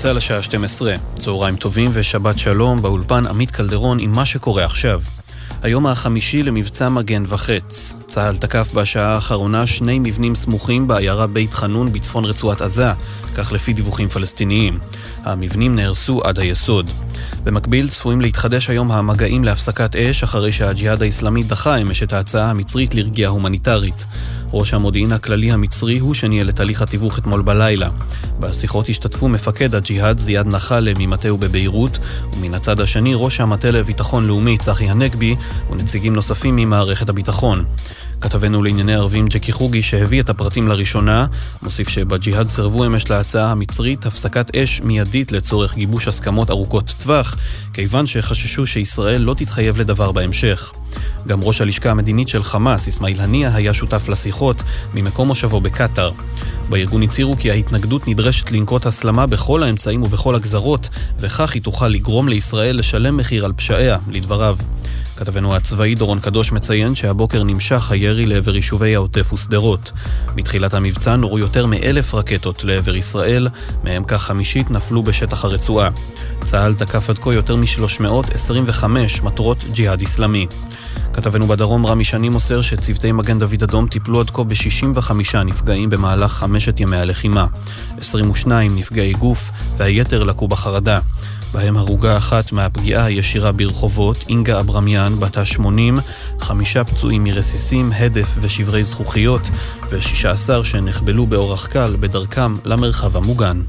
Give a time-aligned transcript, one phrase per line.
[0.00, 5.00] צה"ל השעה 12, צהריים טובים ושבת שלום, באולפן עמית קלדרון עם מה שקורה עכשיו.
[5.62, 7.94] היום החמישי למבצע מגן וחץ.
[8.06, 12.92] צה"ל תקף בשעה האחרונה שני מבנים סמוכים בעיירה בית חנון בצפון רצועת עזה,
[13.36, 14.78] כך לפי דיווחים פלסטיניים.
[15.24, 16.90] המבנים נהרסו עד היסוד.
[17.44, 22.94] במקביל צפויים להתחדש היום המגעים להפסקת אש אחרי שהג'יהאד האיסלאמי דחה אמש את ההצעה המצרית
[22.94, 24.06] לרגיעה הומניטרית.
[24.52, 27.88] ראש המודיעין הכללי המצרי הוא שניהל את הליך התיווך אתמול בלילה.
[28.40, 31.98] בשיחות השתתפו מפקד הג'יהאד זיאד נחלה ממטהו בביירות,
[32.32, 35.36] ומן הצד השני ראש המטה לביטחון לאומי צחי הנגבי
[35.70, 37.64] ונציגים נוספים ממערכת הביטחון.
[38.20, 41.26] כתבנו לענייני ערבים ג'קי חוגי שהביא את הפרטים לראשונה,
[41.62, 47.36] מוסיף שבג'יהאד סירבו אמש להצעה המצרית הפסקת אש מיידית לצורך גיבוש הסכמות ארוכות טווח,
[47.72, 50.72] כיוון שחששו שישראל לא תתחייב לדבר בהמשך.
[51.26, 54.62] גם ראש הלשכה המדינית של חמאס, אסמאעיל הנייה, היה שותף לשיחות
[54.94, 56.10] ממקום מושבו בקטאר.
[56.68, 62.28] בארגון הצהירו כי ההתנגדות נדרשת לנקוט הסלמה בכל האמצעים ובכל הגזרות, וכך היא תוכל לגרום
[62.28, 64.56] לישראל לשלם מחיר על פשעיה, לדבריו.
[65.20, 69.92] כתבנו הצבאי דורון קדוש מציין שהבוקר נמשך הירי לעבר יישובי העוטף ושדרות.
[70.36, 73.48] מתחילת המבצע נורו יותר מאלף רקטות לעבר ישראל,
[73.84, 75.88] מהם כחמישית נפלו בשטח הרצועה.
[76.44, 78.84] צה"ל תקף עד כה יותר מ-325
[79.22, 80.46] מטרות ג'יהאד אסלאמי.
[81.12, 86.32] כתבנו בדרום רמי שני מוסר שצוותי מגן דוד אדום טיפלו עד כה ב-65 נפגעים במהלך
[86.32, 87.46] חמשת ימי הלחימה.
[87.98, 91.00] 22 נפגעי גוף והיתר לקו בחרדה.
[91.52, 96.00] בהם הרוגה אחת מהפגיעה הישירה ברחובות, אינגה אברמיאן, בת ה-80,
[96.40, 99.50] חמישה פצועים מרסיסים, הדף ושברי זכוכיות,
[99.90, 103.60] ו-16 שנחבלו באורח קל בדרכם למרחב המוגן.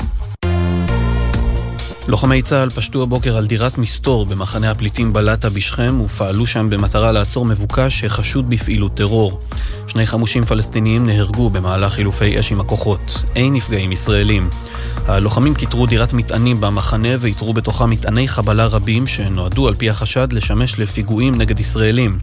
[2.08, 7.46] לוחמי צה"ל פשטו הבוקר על דירת מסתור במחנה הפליטים בלטה בשכם ופעלו שם במטרה לעצור
[7.46, 9.42] מבוקש שחשוד בפעילות טרור.
[9.88, 13.24] שני חמושים פלסטיניים נהרגו במהלך חילופי אש עם הכוחות.
[13.36, 14.50] אין נפגעים ישראלים.
[15.08, 20.80] הלוחמים כיתרו דירת מטענים במחנה ואיתרו בתוכה מטעני חבלה רבים שנועדו על פי החשד לשמש
[20.80, 22.20] לפיגועים נגד ישראלים.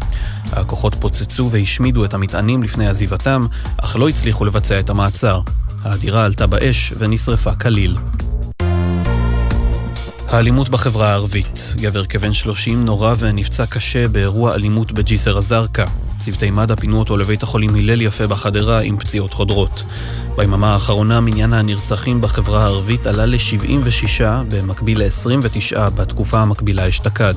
[0.53, 3.47] הכוחות פוצצו והשמידו את המטענים לפני עזיבתם,
[3.77, 5.41] אך לא הצליחו לבצע את המעצר.
[5.85, 7.97] הדירה עלתה באש ונשרפה כליל.
[10.31, 11.75] האלימות בחברה הערבית.
[11.77, 15.85] גבר כבן 30 נורה ונפצע קשה באירוע אלימות בג'יסר א-זרקא.
[16.19, 19.83] צוותי מד"א פינו אותו לבית החולים הלל יפה בחדרה עם פציעות חודרות.
[20.37, 27.35] ביממה האחרונה מניין הנרצחים בחברה הערבית עלה ל-76, במקביל ל-29 בתקופה המקבילה אשתקד.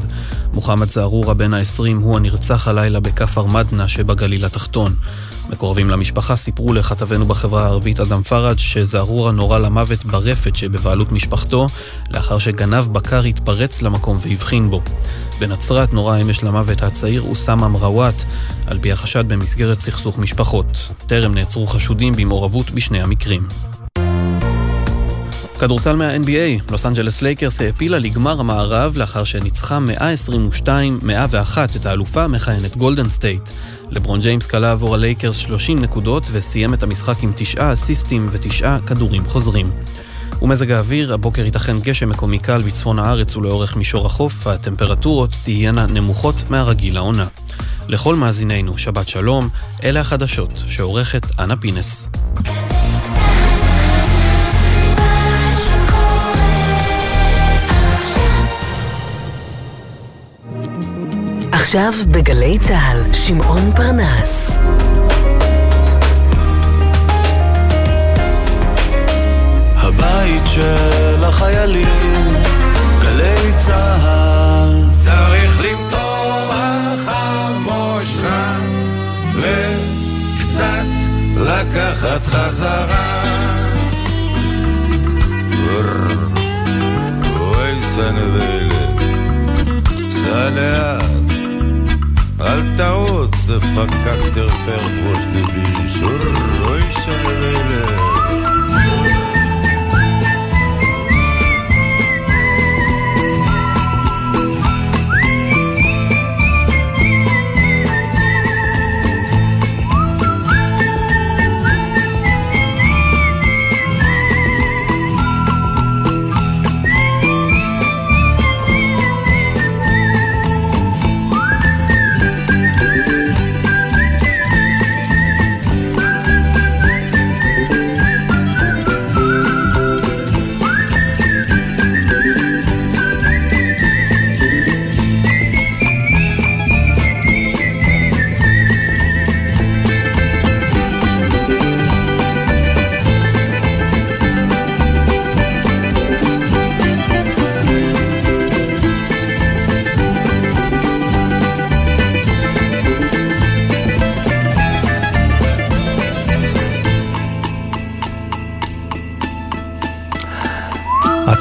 [0.53, 4.95] מוחמד זערורה בן ה-20 הוא הנרצח הלילה בכפר מדנה שבגליל התחתון.
[5.51, 11.67] מקורבים למשפחה סיפרו לכתבנו בחברה הערבית אדם פראג' שזערורה נורה למוות ברפת שבבעלות משפחתו,
[12.11, 14.81] לאחר שגנב בקר התפרץ למקום והבחין בו.
[15.39, 18.23] בנצרת נורה אמש למוות הצעיר אוסאמה מרוואט,
[18.67, 20.91] על פי החשד במסגרת סכסוך משפחות.
[21.07, 23.47] טרם נעצרו חשודים במעורבות בשני המקרים.
[25.59, 29.79] כדורסל מה-NBA, לוס אנג'לס לייקרס העפילה לגמר המערב לאחר שניצחה
[30.65, 30.67] 122-101
[31.75, 33.49] את האלופה המכהנת גולדן סטייט.
[33.91, 39.25] לברון ג'יימס קלה עבור הלייקרס 30 נקודות וסיים את המשחק עם תשעה אסיסטים ותשעה כדורים
[39.25, 39.71] חוזרים.
[40.41, 46.49] ומזג האוויר, הבוקר ייתכן גשם מקומי קל בצפון הארץ ולאורך מישור החוף, הטמפרטורות תהיינה נמוכות
[46.49, 47.27] מהרגיל לעונה.
[47.87, 49.49] לכל מאזינינו, שבת שלום,
[49.83, 52.09] אלה החדשות שעורכת אנה פינס.
[61.61, 64.51] עכשיו בגלי צה"ל, שמעון פרנס.
[69.75, 72.33] הבית של החיילים,
[73.01, 74.83] גלי צה"ל.
[74.97, 78.25] צריך למטור החמושך
[79.35, 80.85] וקצת
[81.35, 83.21] לקחת חזרה.
[87.39, 89.01] אוי סנבלת,
[90.09, 91.20] סע לאט,
[92.45, 96.19] אל תעוץ, דפקקטר פרפוס דביסור,
[96.67, 98.01] אוי סנבלת.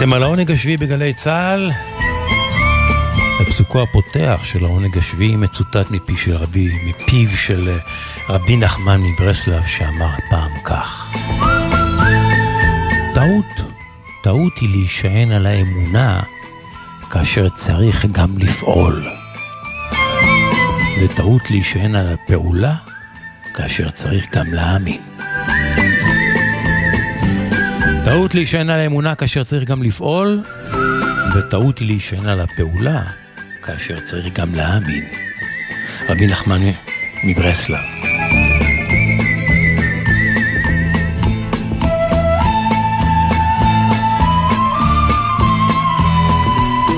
[0.00, 1.70] אתם על העונג השביעי בגלי צה"ל.
[3.40, 7.76] בפסוקו הפותח של העונג השביעי מצוטט מפי של רבי, מפיו של אה,
[8.28, 11.16] רבי נחמן מברסלב שאמר פעם כך:
[13.14, 13.70] טעות,
[14.22, 16.20] טעות היא להישען על האמונה
[17.10, 19.06] כאשר צריך גם לפעול.
[21.02, 22.74] וטעות להישען על הפעולה
[23.54, 25.09] כאשר צריך גם להאמין.
[28.12, 30.42] טעות להישען על האמונה כאשר צריך גם לפעול,
[31.34, 33.02] וטעות להישען על הפעולה
[33.62, 35.04] כאשר צריך גם להאמין.
[36.08, 36.60] רבי נחמן
[37.24, 37.78] מברסלב.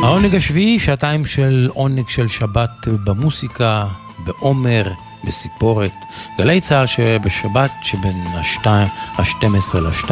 [0.02, 3.86] העונג השביעי, שעתיים של עונג של שבת במוסיקה,
[4.24, 4.92] בעומר,
[5.24, 5.92] בסיפורת.
[6.38, 10.10] גלי צה"ל שבשבת שבין ה-12 ל-2.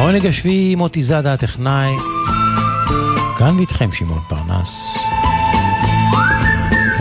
[0.00, 1.90] העונג השביעי, מוטי זאדה הטכנאי.
[3.38, 4.98] כאן ואיתכם שמעון פרנס.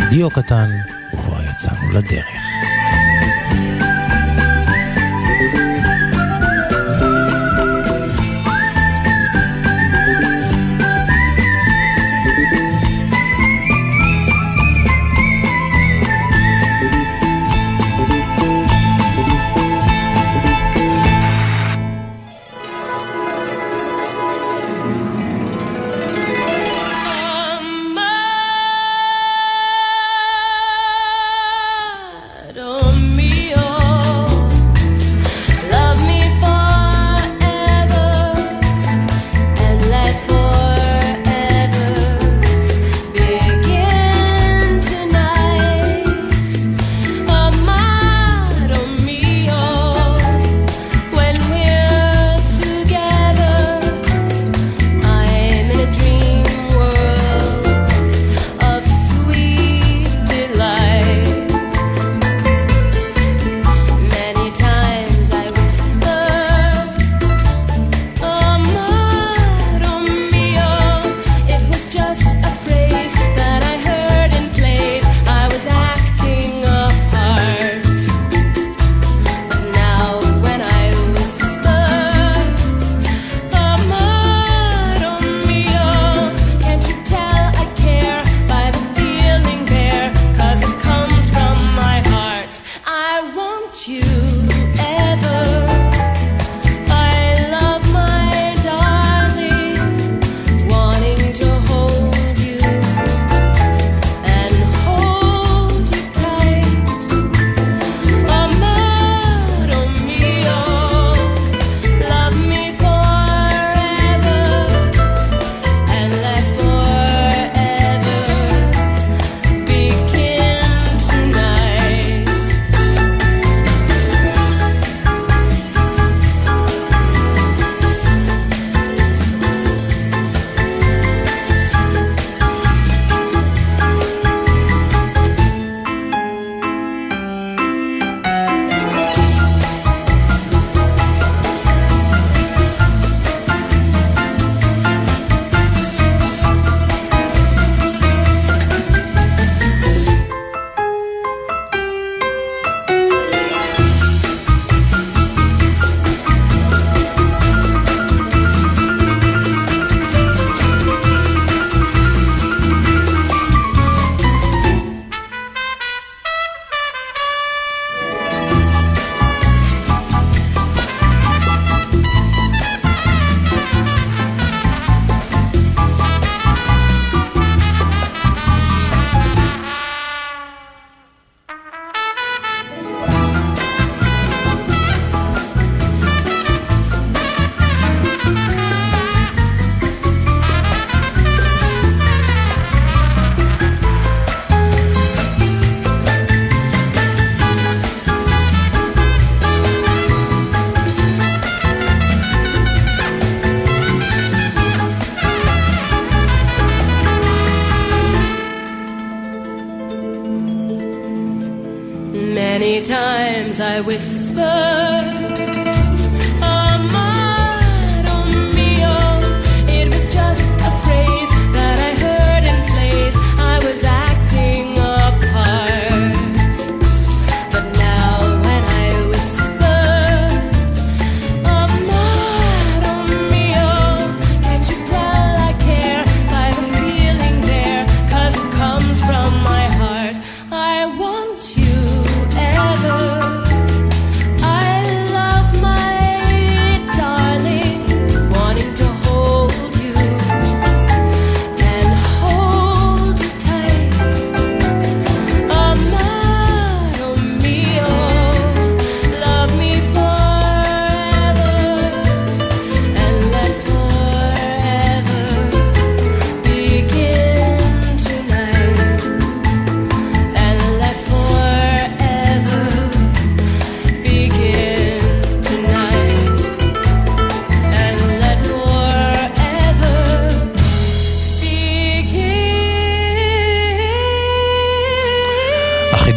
[0.10, 0.69] דיו קטן,
[1.13, 2.49] וכבר יצאנו לדרך.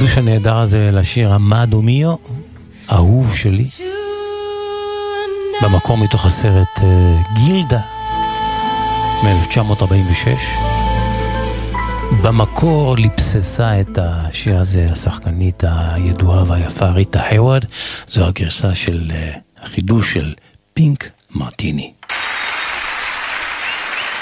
[0.02, 2.14] החידוש הנהדר הזה לשיר המאדו מיו,
[2.92, 3.64] אהוב שלי,
[5.62, 6.82] במקור מתוך הסרט uh,
[7.34, 7.80] גילדה
[9.22, 10.28] מ-1946.
[12.22, 17.64] במקור ליפססה את השיר הזה השחקנית הידועה והיפה ריטה היוורד,
[18.08, 20.34] זו הגרסה של uh, החידוש של
[20.74, 21.92] פינק מרטיני.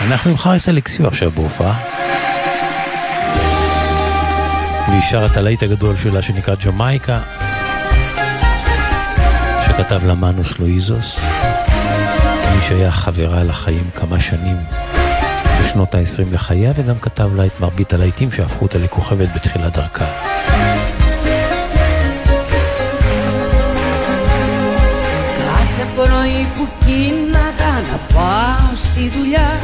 [0.00, 1.99] אנחנו עם חריס אלקסיו עכשיו בהופעה.
[4.87, 7.19] והיא שרה את הלהיט הגדול שלה שנקרא ג'מייקה,
[9.65, 11.19] שכתב לה מנוס לואיזוס,
[12.55, 14.57] מי שהיה חברה לחיים כמה שנים
[15.61, 20.05] בשנות ה-20 לחייה, וגם כתב לה את מרבית הלהיטים שהפכו אותה לכוכבת בתחילת דרכה.
[25.95, 29.59] πρωί που κίνατα να πάω στη δουλειά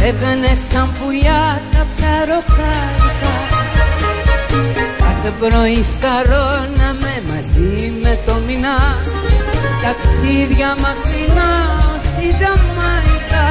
[0.00, 3.51] Έβγαινε σαν πουλιά τα ψαροκάρικα
[5.23, 8.77] Κάθε πρωί σκαρώναμε μαζί με το μηνά.
[9.83, 11.51] Ταξίδια μακρινά
[11.95, 13.47] ως τη Τζαμάικα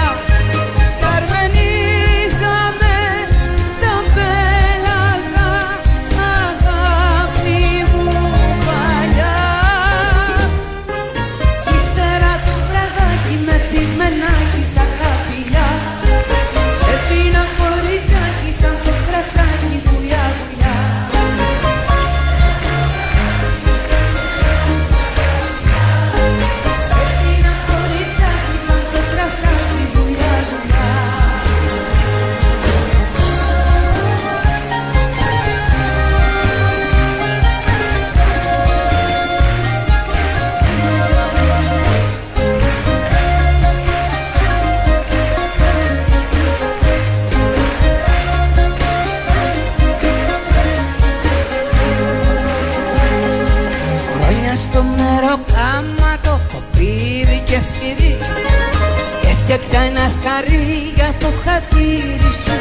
[59.65, 62.57] Έφτιαξα ένα σκαρί για το χατήρι σου.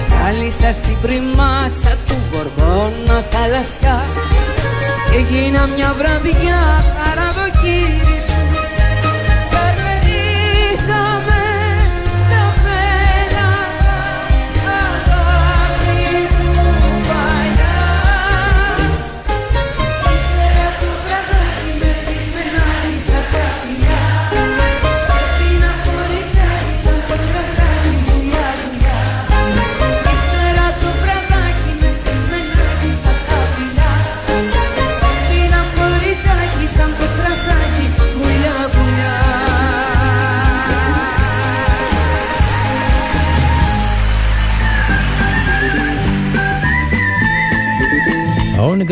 [0.00, 4.04] Σκάλισα στην πριμάτσα του γοργόνα θαλασσιά.
[5.10, 6.62] Και γίνα μια βραδιά
[6.98, 7.31] καραβοκύρι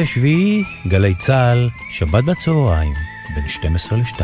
[0.02, 2.92] השביעי, גלי צה"ל, שבת בצהריים,
[3.34, 4.22] בין 12 ל-2.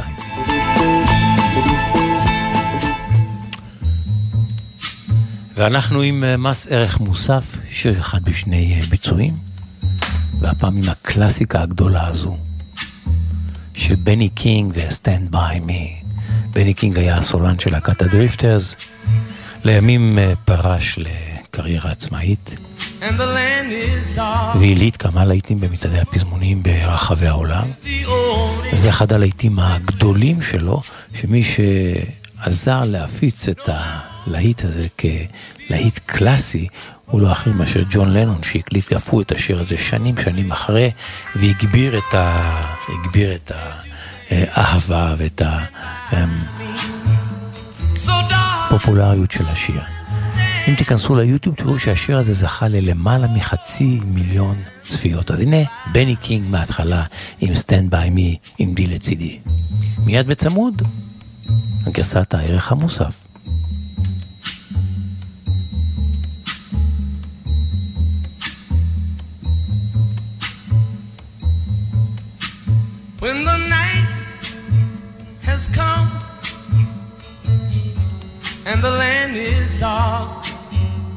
[5.55, 9.35] ואנחנו עם אה, מס ערך מוסף, שיר אחד בשני אה, ביצועים,
[10.41, 12.37] והפעם עם הקלאסיקה הגדולה הזו,
[13.75, 16.07] של בני קינג ו-Stand by me.
[16.51, 18.77] בני קינג היה הסולן של להקת הדריפטרס,
[19.65, 22.57] לימים אה, פרש לקריירה עצמאית.
[24.59, 27.69] והילית כמה להיטים במצעדי הפזמונים ברחבי העולם.
[28.73, 30.83] וזה אחד הלהיטים הגדולים שלו,
[31.15, 36.69] שמי שעזר להפיץ את הלהיט הזה כלהיט קלאסי,
[37.07, 40.91] הוא לא אחר מאשר ג'ון לנון, שהקליט אף הוא את השיר הזה שנים שנים אחרי,
[41.37, 42.53] והגביר את, ה...
[42.89, 43.53] הגביר את
[44.31, 45.43] האהבה ואת
[48.71, 49.96] הפופולריות של השיר.
[50.69, 55.31] אם תיכנסו ליוטיוב תראו שהשיר הזה זכה ללמעלה מחצי מיליון צפיות.
[55.31, 55.57] אז הנה
[55.93, 57.05] בני קינג מההתחלה
[57.41, 59.39] עם Stand by me עמדי לצידי.
[60.05, 60.83] מיד בצמוד,
[61.93, 63.23] גרסת הערך המוסף.
[73.21, 74.09] When the night
[75.49, 76.09] has come
[78.71, 80.46] and the land is dark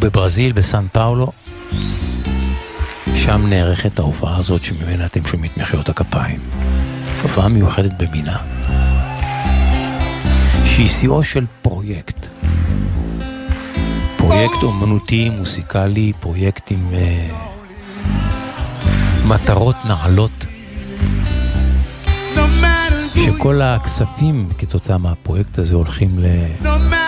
[0.00, 1.32] בברזיל, בסן פאולו.
[3.14, 6.40] שם נערכת ההופעה הזאת שממנה אתם שומעים את מחיאות הכפיים.
[7.22, 8.36] הופעה מיוחדת במינה.
[10.64, 12.26] שהיא שיאו של פרויקט.
[14.16, 17.34] פרויקט אומנותי, מוסיקלי, פרויקט עם uh,
[19.28, 20.46] מטרות נעלות.
[23.14, 26.26] שכל הכספים כתוצאה מהפרויקט הזה הולכים ל...
[26.60, 27.07] מטרות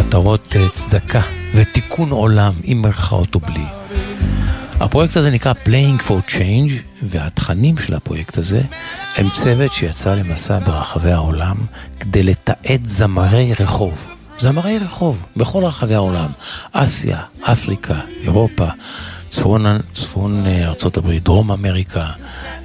[0.00, 1.20] אה, צדקה
[1.54, 3.64] ותיקון עולם, עם מירכאות או בלי.
[4.80, 8.62] הפרויקט הזה נקרא Playing for Change, והתכנים של הפרויקט הזה
[9.16, 11.56] הם צוות שיצא למסע ברחבי העולם
[12.00, 14.06] כדי לתעד זמרי רחוב.
[14.38, 16.28] זמרי רחוב בכל רחבי העולם,
[16.72, 18.66] אסיה, אפריקה, אירופה,
[19.28, 22.06] צפון, צפון אה, ארצות הברית, דרום אמריקה,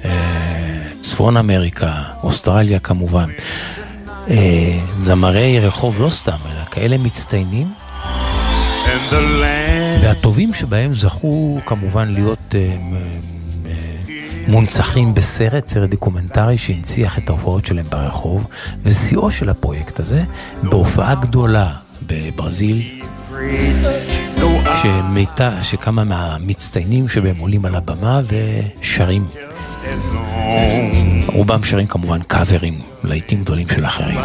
[0.04, 3.30] אה, צפון אמריקה, אוסטרליה כמובן.
[5.02, 7.72] זמרי רחוב לא סתם, אלא כאלה מצטיינים.
[10.02, 13.66] והטובים שבהם זכו כמובן להיות אה,
[14.48, 18.46] מונצחים בסרט, סרט דוקומנטרי שהנציח את ההופעות שלהם ברחוב,
[18.82, 20.24] ושיאו של הפרויקט הזה
[20.62, 21.72] בהופעה גדולה
[22.06, 23.02] בברזיל,
[24.82, 29.26] שמיתה, שכמה מהמצטיינים שבהם עולים על הבמה ושרים.
[31.26, 34.18] רובם שרים כמובן קאברים, להיטים גדולים של אחרים.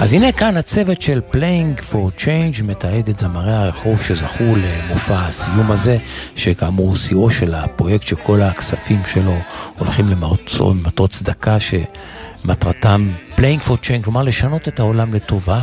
[0.00, 5.70] אז הנה כאן הצוות של Playing for Change מתעד את זמרי הרחוב שזכו למופע הסיום
[5.70, 5.98] הזה,
[6.36, 9.36] שכאמור הוא שיאו של הפרויקט שכל הכספים שלו
[9.78, 15.60] הולכים למטרות צדקה שמטרתם Playing for Change, כלומר לשנות את העולם לטובה,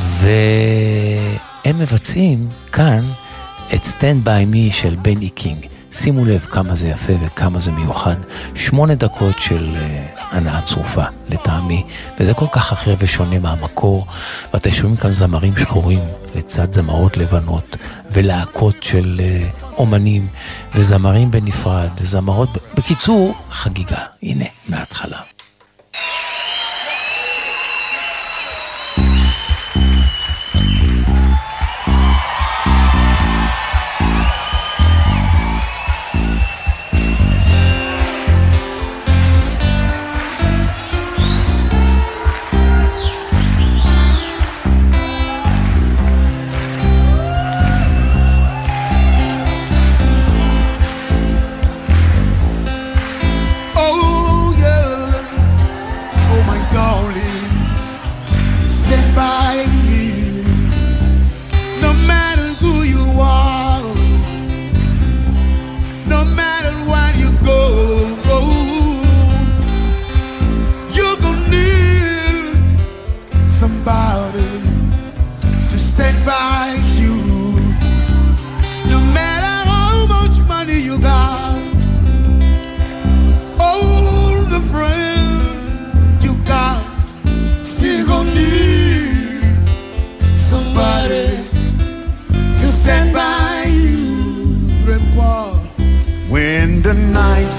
[0.00, 3.04] והם מבצעים כאן
[3.74, 5.73] את Stand By Me של בני קינג.
[5.94, 8.16] שימו לב כמה זה יפה וכמה זה מיוחד.
[8.54, 11.84] שמונה דקות של uh, הנאה צרופה, לטעמי,
[12.20, 14.06] וזה כל כך אחר ושונה מהמקור,
[14.54, 16.00] ואתם שומעים כאן זמרים שחורים
[16.34, 17.76] לצד זמרות לבנות,
[18.10, 20.26] ולהקות של uh, אומנים,
[20.74, 22.48] וזמרים בנפרד, וזמרות...
[22.74, 23.98] בקיצור, חגיגה.
[24.22, 25.18] הנה, מההתחלה.
[96.64, 97.54] and the night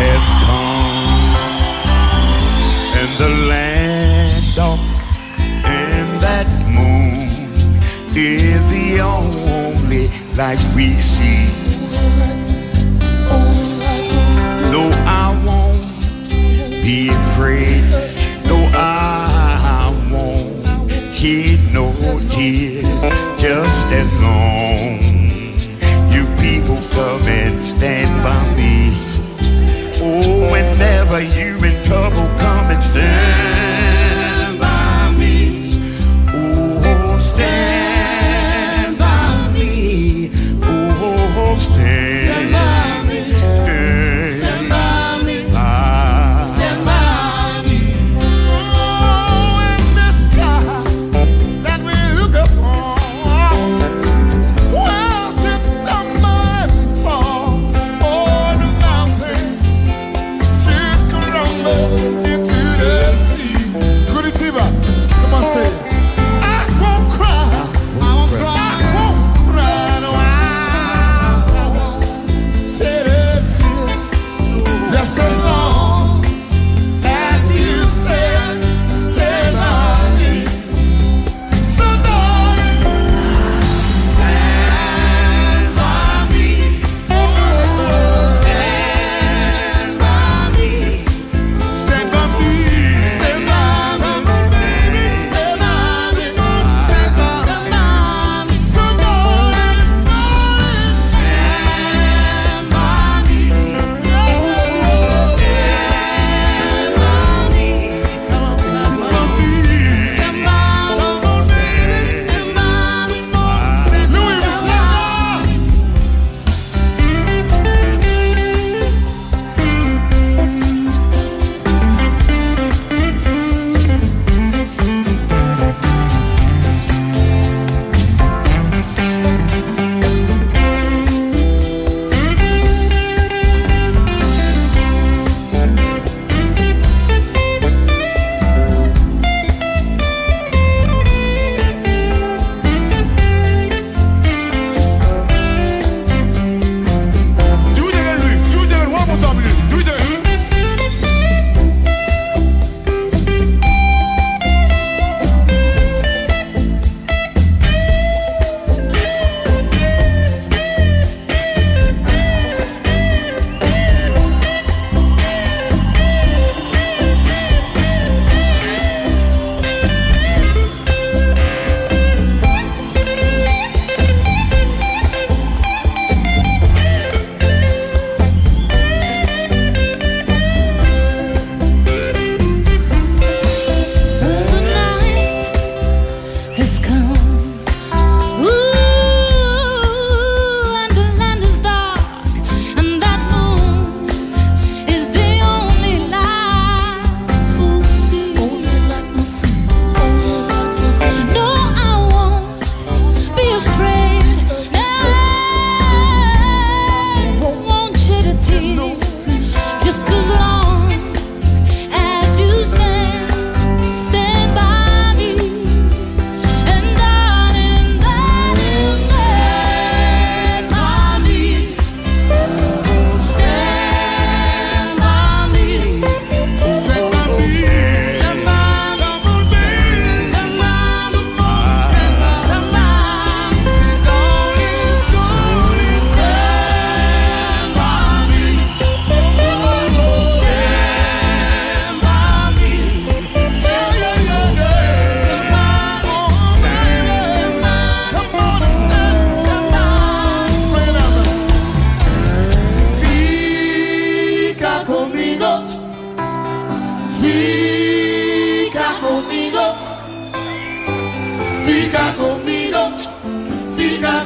[0.00, 1.32] has come,
[3.00, 4.78] and the land of
[5.64, 7.30] and that moon
[8.14, 10.04] is the only
[10.36, 11.46] light we see.
[14.70, 15.88] Though I won't
[16.84, 17.84] be afraid,
[18.48, 20.52] though I won't
[21.14, 21.86] shed no
[22.28, 22.82] tears,
[23.40, 24.73] just as long
[27.74, 28.92] stand by me.
[30.00, 33.73] Oh, whenever you in trouble, come and stand.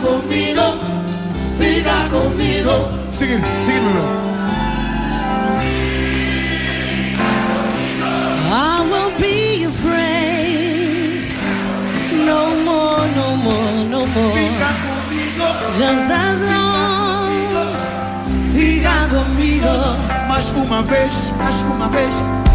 [0.00, 0.74] conmigo,
[1.58, 2.88] siga conmigo.
[3.10, 4.28] Sigue, síguelo.
[8.50, 11.22] I won't be afraid.
[12.24, 14.32] No more, no more, no more.
[14.34, 15.46] Fica comigo.
[15.76, 17.28] Just as long.
[18.52, 19.72] Fica comigo.
[20.28, 22.47] Mais uma vez, mais uma vez.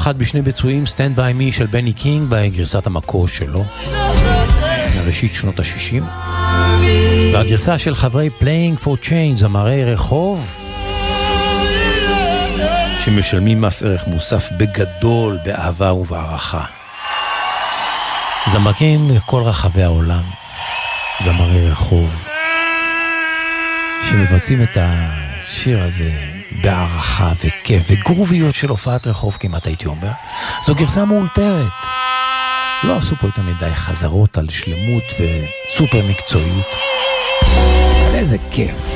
[0.00, 3.64] שיר אחד בשני ביצועים, Stand by me של בני קינג בגרסת המקור שלו,
[4.96, 6.02] מראשית שנות ה-60.
[7.32, 10.56] והגרסה של חברי Playing for Change, זמרי רחוב,
[13.04, 16.64] שמשלמים מס ערך מוסף בגדול, באהבה ובהערכה.
[18.52, 20.22] זמרים מכל רחבי העולם,
[21.24, 22.28] זמרי רחוב,
[24.10, 30.10] שמבצעים את השיר הזה בהערכה וכיף וגרוביות של הופעת רחוב כמעט הייתי אומר.
[30.64, 31.72] זו גרסה מאולתרת.
[32.82, 36.66] לא עשו פה יותר מדי חזרות על שלמות וסופר מקצועיות.
[38.14, 38.89] איזה כיף.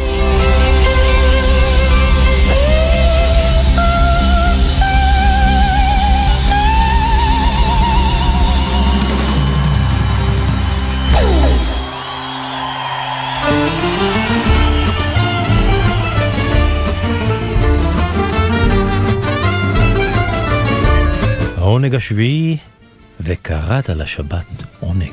[21.74, 22.56] העונג השביעי,
[23.20, 24.46] וקראת לשבת
[24.80, 25.12] עונג.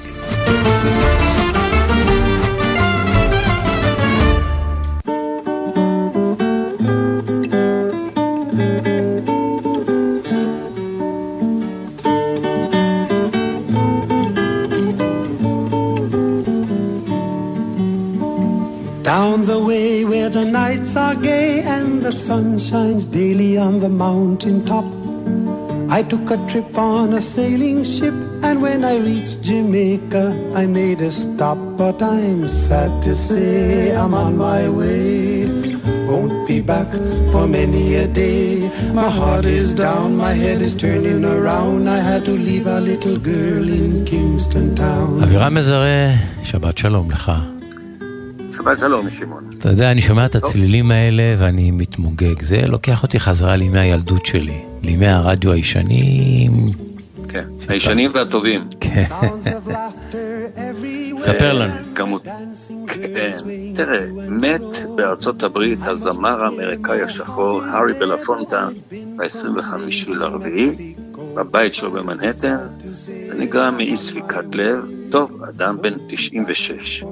[19.04, 23.90] Down the way where the nights are gay and the sun shines daily on the
[24.06, 25.01] mountain top.
[25.98, 28.16] I took a trip on a sailing ship,
[28.48, 30.26] and when I reached Jamaica,
[30.62, 31.60] I made a stop.
[31.82, 35.02] But I'm sad to say I'm on my way.
[36.10, 36.90] Won't be back
[37.32, 38.46] for many a day.
[39.00, 41.82] My heart is down, my head is turning around.
[41.98, 45.24] I had to leave a little girl in Kingston town.
[45.24, 46.12] אבירם מזרה,
[46.44, 47.32] שבת שלום לך.
[48.52, 49.50] שבת שלום, שמעון.
[49.60, 52.42] אתה יודע, אני שומע את הצלילים האלה ואני מתמוגג.
[52.42, 56.52] זה לוקח אותי חזרה לימי הילדות שלי, לימי הרדיו הישנים.
[57.30, 58.62] כן, הישנים והטובים.
[58.80, 59.04] כן.
[61.18, 61.74] ספר לנו.
[61.96, 62.24] כמות.
[62.88, 63.38] כן,
[63.76, 70.96] תראה, מת בארצות הברית הזמר האמריקאי השחור הארי בלפונטה ב-25 לרביעי,
[71.36, 72.58] בבית שלו במנהטן,
[73.30, 77.04] ונגרם מאי ספיקת לב, טוב, אדם בן 96.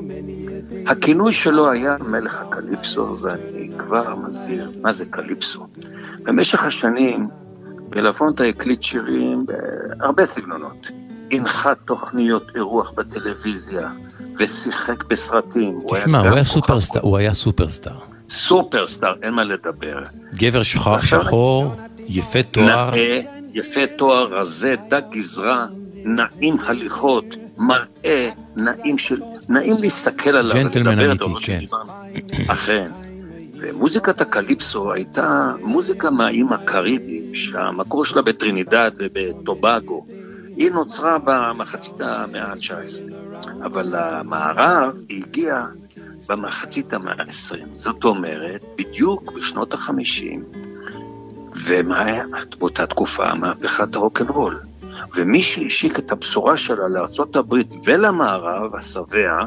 [0.87, 5.67] הכינוי שלו היה מלך הקליפסו, ואני כבר מסביר מה זה קליפסו.
[6.23, 7.27] במשך השנים,
[7.89, 10.91] בלפונטה הקליט שירים בהרבה סגנונות.
[11.31, 13.89] הנחה תוכניות אירוח בטלוויזיה,
[14.37, 15.81] ושיחק בסרטים.
[15.95, 17.95] תשמע, הוא היה סופרסטאר, הוא היה סופרסטאר.
[18.29, 20.03] סופרסטאר, אין מה לדבר.
[20.35, 22.91] גבר שחור, שחור, יפה תואר.
[22.95, 23.21] נאה,
[23.53, 27.25] יפה תואר, רזה, דק גזרה, נעים הליכות,
[27.57, 29.19] מראה, נעים של...
[29.49, 30.55] נעים להסתכל עליו.
[30.55, 31.59] ג'נטלמן אמיתי, כן.
[32.47, 32.91] אכן.
[33.59, 40.05] ומוזיקת הקליפסו הייתה מוזיקה מהאיים הקריביים, שהמקור שלה בטרינידד ובטובגו.
[40.55, 43.13] היא נוצרה במחצית המאה ה-19,
[43.65, 45.65] אבל למערב היא הגיעה
[46.29, 47.65] במחצית המאה ה-20.
[47.71, 50.39] זאת אומרת, בדיוק בשנות ה-50,
[51.55, 52.23] ומה היה
[52.59, 53.33] באותה תקופה?
[53.33, 54.59] מהפכת הרוקנרול.
[55.15, 56.87] ומי שהשיק את הבשורה שלה
[57.35, 59.45] הברית ולמערב, השבע,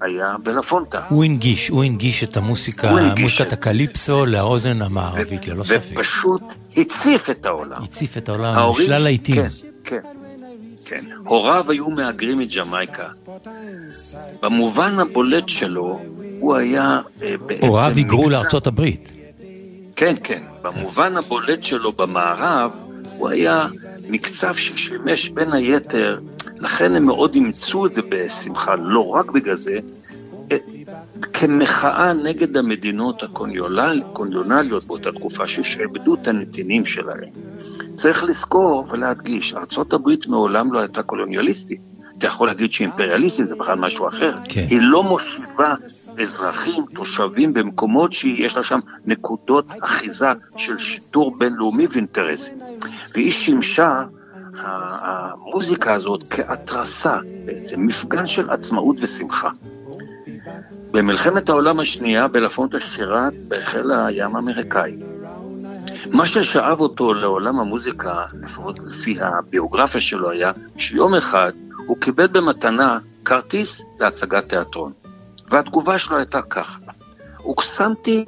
[0.00, 1.00] היה בלפונטה.
[1.08, 2.90] הוא הנגיש, הוא הנגיש את המוסיקה,
[3.38, 3.44] זה.
[3.52, 5.92] הקליפסו לאוזן המערבית, ללא ספק.
[5.92, 6.42] ופשוט
[6.76, 7.82] הציף את העולם.
[7.82, 9.34] הציף את העולם, ההורים שלל ש- לעיתים.
[9.34, 9.48] כן,
[9.84, 10.00] כן,
[10.84, 11.04] כן.
[11.24, 13.08] הוריו היו מהגרים מג'מייקה.
[14.42, 16.00] במובן הבולט שלו,
[16.40, 17.66] הוא היה אה, בעצם...
[17.66, 19.12] הוריו היגרו לארצות הברית.
[19.96, 20.42] כן, כן.
[20.62, 22.72] במובן הבולט שלו במערב,
[23.16, 23.66] הוא היה
[24.08, 26.20] מקצב ששימש בין היתר,
[26.58, 29.78] לכן הם מאוד אימצו את זה בשמחה, לא רק בגלל זה,
[30.52, 30.56] אה,
[31.32, 37.30] כמחאה נגד המדינות הקולוניאליות באותה תקופה, ששעבדו את הנתינים שלהם.
[37.94, 39.54] צריך לזכור ולהדגיש,
[39.92, 41.80] הברית מעולם לא הייתה קולוניאליסטית.
[42.18, 44.32] אתה יכול להגיד שהיא אימפריאליסטית, זה בכלל משהו אחר.
[44.48, 44.66] כן.
[44.70, 45.74] היא לא מושיבה
[46.20, 52.58] אזרחים, תושבים, במקומות שיש לה שם נקודות אחיזה של שיטור בינלאומי ואינטרסים.
[53.14, 54.04] והיא שימשה,
[54.54, 59.50] המוזיקה הזאת, כהתרסה בעצם, מפגן של עצמאות ושמחה.
[60.90, 64.96] במלחמת העולם השנייה בלפונטה שירת בחיל הים האמריקאי.
[66.12, 71.52] מה ששאב אותו לעולם המוזיקה, לפחות לפי הביוגרפיה שלו, היה שיום אחד
[71.86, 74.92] הוא קיבל במתנה כרטיס להצגת תיאטרון.
[75.50, 76.78] והתגובה שלו הייתה ככה:
[77.36, 78.24] הוקסמתי,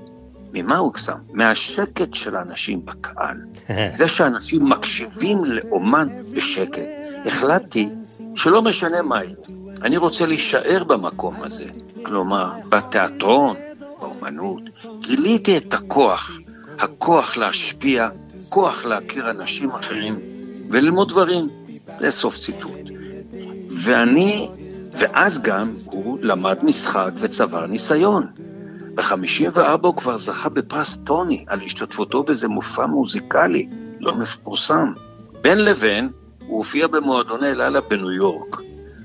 [0.53, 1.19] ממה הוקסם?
[1.33, 3.37] מהשקט של האנשים בקהל.
[3.99, 6.89] זה שאנשים מקשיבים לאומן בשקט.
[7.27, 7.89] החלטתי
[8.35, 9.37] שלא משנה מה יהיה,
[9.83, 11.71] אני רוצה להישאר במקום הזה.
[12.03, 13.57] כלומר, בתיאטרון,
[14.01, 14.63] באומנות,
[14.99, 16.39] גיליתי את הכוח,
[16.79, 18.09] הכוח להשפיע
[18.49, 20.19] כוח להכיר אנשים אחרים
[20.71, 21.49] וללמוד דברים.
[22.01, 22.91] זה סוף ציטוט.
[23.71, 24.49] ואני,
[24.93, 28.27] ואז גם הוא למד משחק וצבר ניסיון.
[28.95, 33.69] ב-54 הוא כבר זכה בפרס טוני על השתתפותו באיזה מופע מוזיקלי
[34.01, 34.93] לא מפורסם.
[35.43, 36.11] בין לבין,
[36.47, 38.57] הוא הופיע במועדוני לילה בניו יורק.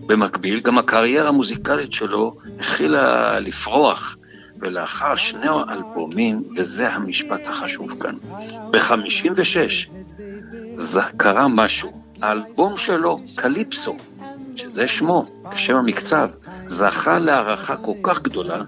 [0.07, 4.17] במקביל, גם הקריירה המוזיקלית שלו החלה לפרוח,
[4.59, 8.15] ולאחר שני אלבומים, וזה המשפט החשוב כאן,
[8.71, 9.89] ב-56
[11.17, 11.91] קרה משהו.
[12.21, 13.97] האלבום שלו, קליפסו,
[14.57, 16.29] שזה שמו, כשם המקצב,
[16.65, 18.61] זכה להערכה כל כך גדולה,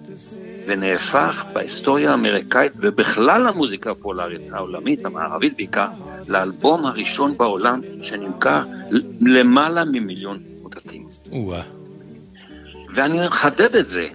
[0.67, 5.87] ונהפך בהיסטוריה האמריקאית ובכלל המוזיקה הפולרית העולמית, המערבית בעיקר,
[6.27, 8.63] לאלבום הראשון בעולם שנמכר
[9.21, 10.39] למעלה ממיליון.
[11.31, 11.61] או-אה.
[12.93, 14.07] ואני מחדד את זה,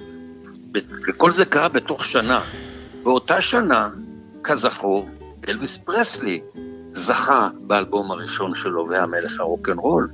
[1.08, 2.40] וכל זה קרה בתוך שנה.
[3.02, 3.88] באותה שנה,
[4.44, 5.08] כזכור,
[5.48, 6.40] אלוויס פרסלי
[6.92, 10.08] זכה באלבום הראשון שלו והמלך הרוקנרול.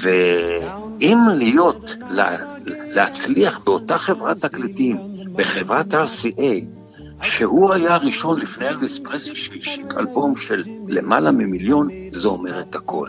[0.00, 2.36] ואם להיות, לה,
[2.94, 4.96] להצליח באותה חברת תקליטים,
[5.32, 6.64] בחברת RCA,
[7.22, 13.06] שהוא היה הראשון לפני אלוויס פרסלי שהשיק אלבום של למעלה ממיליון, זה אומר את הכל.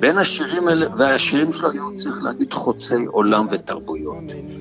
[0.00, 4.16] בין השירים האלה, והשירים שלו היו צריך להגיד חוצי עולם ותרבויות.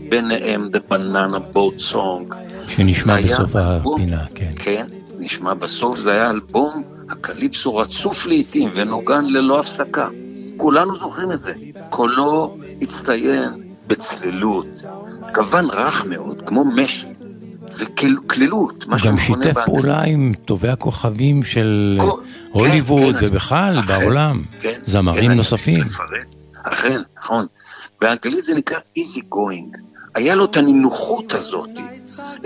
[0.09, 2.35] ביניהם The Banana Boat Song.
[2.67, 4.51] שנשמע בסוף אלבום- הפינה, כן.
[4.55, 4.85] כן,
[5.19, 10.09] נשמע בסוף, זה היה אלבום הקליפסו רצוף לעיתים ונוגן ללא הפסקה.
[10.57, 11.53] כולנו זוכרים את זה.
[11.89, 13.49] קולו הצטיין
[13.87, 14.65] בצלילות,
[15.35, 17.07] כוון רך מאוד, כמו משי,
[17.77, 19.59] וקלילות, מה הוא גם שמכונה שיתף.
[19.65, 24.43] פעולה עם טובי הכוכבים של כל- הוליווד כן, כן, ובכלל אכן, בעולם.
[24.59, 25.83] כן, זמרים כן, נוספים.
[26.63, 27.45] אכן, נכון.
[28.01, 29.77] באנגלית זה נקרא easy going.
[30.15, 31.69] היה לו את הנינוחות הזאת,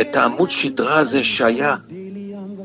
[0.01, 1.75] את העמוד שדרה הזה שהיה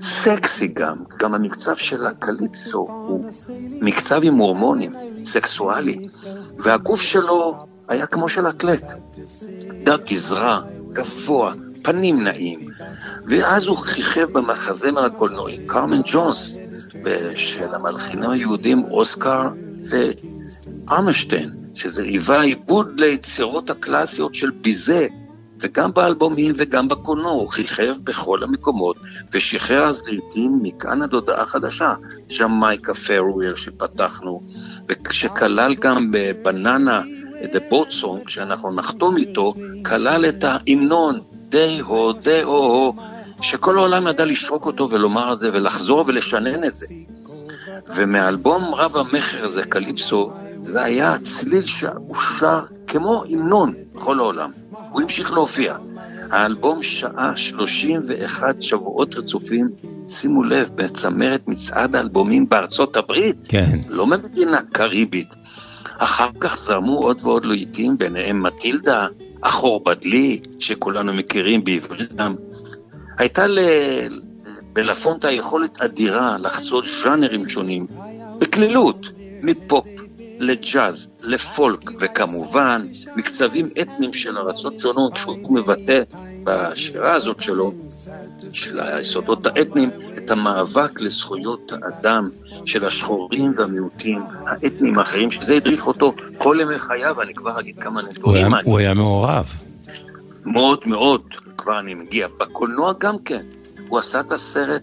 [0.01, 3.31] סקסי גם, גם המקצב של הקליפסו הוא
[3.61, 4.93] מקצב עם הורמונים,
[5.25, 6.07] סקסואלי,
[6.59, 8.93] והגוף שלו היה כמו של אתלט.
[9.85, 10.61] דק גזרה,
[10.93, 12.69] גבוה, פנים נעים,
[13.27, 16.57] ואז הוא כיכב במחזמר הקולנועי קרמן ג'ונס,
[17.37, 19.49] של המלחינים היהודים אוסקר
[20.89, 25.07] ואמרשטיין, שזה היווה עיבוד ליצירות הקלאסיות של ביזה,
[25.61, 28.97] וגם באלבומים וגם בקולנוע, הוא כיכב בכל המקומות,
[29.33, 31.95] ושחרר אז לעיתים מכאן עד הודעה חדשה,
[32.39, 34.43] ג'מייקה פרוויר שפתחנו,
[34.89, 37.03] ושכלל גם בבננה,
[37.45, 42.95] את הבוט סונג, שאנחנו נחתום איתו, כלל את ההמנון, די הו, די הו הו,
[43.41, 46.87] שכל העולם ידע לשרוק אותו ולומר את זה ולחזור ולשנן את זה.
[47.95, 50.31] ומהאלבום רב המכר הזה, קליפסו,
[50.65, 54.51] זה היה צליל שהוא שר כמו המנון בכל העולם.
[54.91, 55.77] הוא המשיך להופיע.
[56.31, 59.69] האלבום שעה 31 שבועות רצופים,
[60.09, 63.79] שימו לב, בצמרת מצעד האלבומים בארצות הברית, כן.
[63.89, 65.35] לא ממדינה קריבית.
[65.99, 69.07] אחר כך זרמו עוד ועוד לעיתים, ביניהם מטילדה,
[69.41, 72.35] אחור בדלי, שכולנו מכירים בעברית גם.
[73.19, 73.59] הייתה ל...
[74.73, 77.87] בלפונטה יכולת אדירה לחצות ז'אנרים שונים,
[78.39, 79.09] בקלילות,
[79.43, 79.85] מפופ
[80.47, 82.87] לג'אז, לפולק, וכמובן,
[83.17, 86.03] מקצבים אתניים של ארצות שונות, שהוא מבטא
[86.45, 87.73] בשירה הזאת שלו,
[88.53, 92.29] של היסודות האתניים, את המאבק לזכויות האדם
[92.65, 98.01] של השחורים והמיעוטים האתניים האחרים, שזה הדריך אותו כל ימי חייו, אני כבר אגיד כמה
[98.01, 98.53] הוא נתונים.
[98.65, 99.47] הוא היה מעורב.
[100.47, 101.23] מאוד מאוד,
[101.57, 102.29] כבר אני מגיע.
[102.41, 103.43] בקולנוע גם כן.
[103.89, 104.83] הוא עשה את הסרט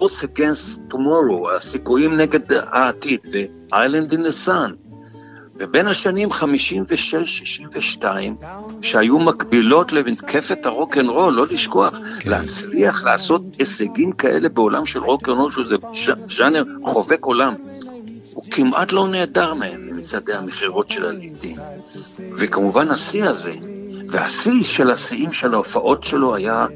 [0.00, 4.84] What's Against Tomorrow, הסיכויים נגד העתיד, ו-Island in the Sun.
[5.56, 8.04] ובין השנים 56-62,
[8.82, 12.30] שהיו מקבילות למתקפת הרוקנרול, לא לשכוח, כן.
[12.30, 15.76] להצליח לעשות הישגים כאלה בעולם של רוקנרול, שזה
[16.28, 17.54] ז'אנר חובק עולם.
[18.34, 21.56] הוא כמעט לא נעדר מהם, ממצעדי המכירות של הלעיתים.
[22.38, 23.54] וכמובן השיא הזה,
[24.06, 26.66] והשיא של השיאים של ההופעות שלו היה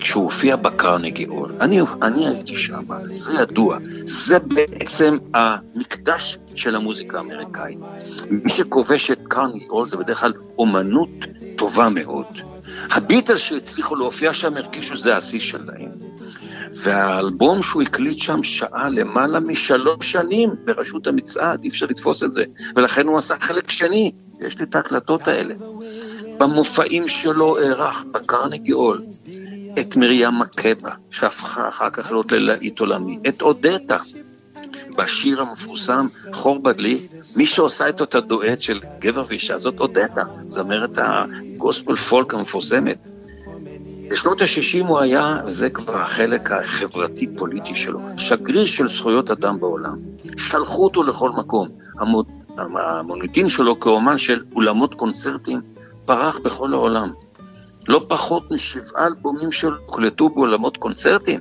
[0.00, 1.52] כשהוא הופיע בקרנגי הול.
[1.60, 2.82] אני, אני הייתי שם,
[3.12, 3.78] זה ידוע.
[4.04, 7.78] זה בעצם המקדש של המוזיקה האמריקאית.
[8.30, 11.08] מי שכובש את קרנגי הול זה בדרך כלל אומנות
[11.56, 12.26] טובה מאוד.
[12.90, 15.90] הביטל שהצליחו להופיע שם הרגישו זה השיא שלהם.
[16.72, 22.44] והאלבום שהוא הקליט שם שעה למעלה משלוש שנים בראשות המצעד, אי אפשר לתפוס את זה.
[22.76, 25.54] ולכן הוא עשה חלק שני, יש לי את ההקלטות האלה.
[26.38, 29.02] במופעים שלו אירח בקרנגי הול
[29.80, 33.96] את מרים מקבה, שהפכה אחר כך להיות ללהיט עולמי, את אודטה,
[34.96, 37.06] בשיר המפורסם חור בדלי,
[37.36, 42.98] מי שעושה איתו את הדואט של גבר ואישה זאת אודטה, זמרת הגוספל פולק המפורסמת.
[44.10, 49.98] בשנות ה-60 הוא היה, וזה כבר החלק החברתי-פוליטי שלו, שגריר של זכויות אדם בעולם.
[50.36, 51.68] שלחו אותו לכל מקום.
[52.58, 55.60] המוניטין שלו כאומן של אולמות קונצרטים
[56.06, 57.12] פרח בכל העולם.
[57.88, 61.40] לא פחות משבעה אלבומים שלו הוקלטו באולמות קונצרטים.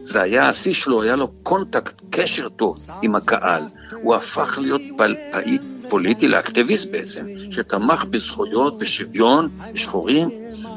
[0.00, 3.62] זה היה השיא שלו, היה לו contact, קשר טוב עם הקהל.
[4.02, 5.58] הוא הפך להיות פעיל
[5.88, 10.30] פוליטי, לאקטיביסט בעצם, שתמך בזכויות ושוויון לשחורים,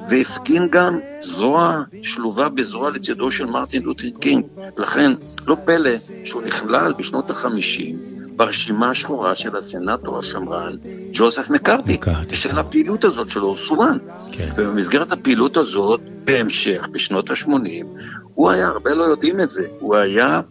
[0.09, 4.45] והפגין גם זרוע שלובה בזרוע לצידו של מרטין לותר קינג.
[4.77, 5.11] לכן,
[5.47, 5.91] לא פלא
[6.23, 10.75] שהוא נכלל בשנות החמישים ברשימה השחורה של הסנאטור השמרן
[11.13, 12.31] ג'וזף מקארתי, מקארתי.
[12.31, 13.97] בשל הפעילות הזאת שלו, הוא סומן.
[14.31, 14.49] כן.
[14.57, 17.85] ובמסגרת הפעילות הזאת, בהמשך, בשנות ה-80,
[18.33, 20.41] הוא היה, הרבה לא יודעים את זה, הוא היה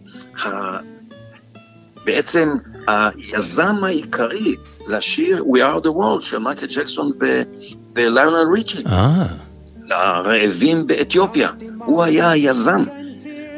[0.44, 0.48] ה...
[2.04, 2.48] בעצם
[2.86, 4.56] היזם העיקרי
[4.88, 7.42] לשיר We are the world של מייקל ג'קסון ו-
[7.94, 9.26] וליונל ריצ'י, אה,
[9.88, 11.50] לרעבים באתיופיה.
[11.78, 12.84] הוא היה היזם.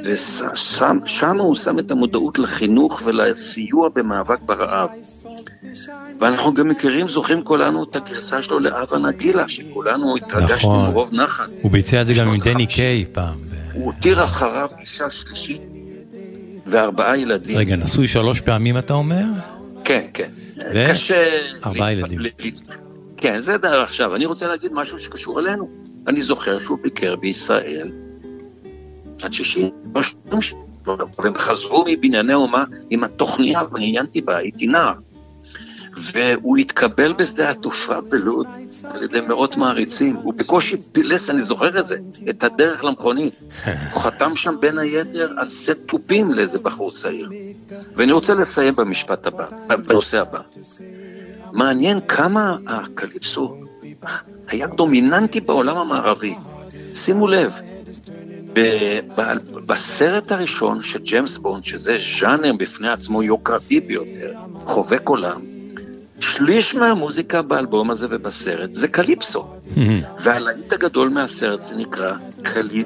[0.06, 4.90] ושם הוא שם את המודעות לחינוך ולסיוע במאבק ברעב.
[6.20, 10.90] ואנחנו גם מכירים, זוכרים כולנו את הגרסה שלו לאבה נגילה, שכולנו התרגשנו נכון.
[10.90, 11.50] מרוב נחת.
[11.62, 12.74] הוא ביצע את זה גם עם דני ה-50.
[12.74, 13.38] קיי פעם.
[13.72, 15.62] הוא הותיר אחריו אישה שלישית
[16.66, 17.58] וארבעה ילדים.
[17.58, 19.24] רגע, נשוי שלוש פעמים אתה אומר?
[19.84, 20.28] כן, כן.
[20.74, 21.38] ו- קשה...
[21.66, 22.18] ארבעה ילדים.
[22.20, 22.28] ל-
[23.16, 24.14] כן, זה דבר עכשיו.
[24.16, 25.68] אני רוצה להגיד משהו שקשור אלינו.
[26.06, 27.90] אני זוכר שהוא ביקר בישראל
[29.22, 34.94] עד 60, בשנים שלו, והם חזרו מבנייני האומה עם התוכניה, ואני עיינתי בה, הייתי נער.
[35.96, 38.46] והוא התקבל בשדה התעופה בלוד
[38.84, 40.16] על ידי מאות מעריצים.
[40.16, 41.96] הוא בקושי פילס, אני זוכר את זה,
[42.30, 43.34] את הדרך למכונית.
[43.92, 47.30] הוא חתם שם בין היתר על סט תופים לאיזה בחור צעיר.
[47.96, 50.40] ואני רוצה לסיים במשפט הבא, בנושא הבא.
[51.52, 53.56] מעניין כמה הקליפסו
[54.48, 56.34] היה דומיננטי בעולם המערבי.
[56.94, 57.60] שימו לב,
[59.66, 64.32] בסרט הראשון של ג'יימס בונד, שזה ז'אנר בפני עצמו יוקרתי ביותר,
[64.64, 65.40] חובק עולם,
[66.20, 69.46] שליש מהמוזיקה באלבום הזה ובסרט זה קליפסו.
[70.22, 72.84] והלהיט הגדול מהסרט זה נקרא קלי...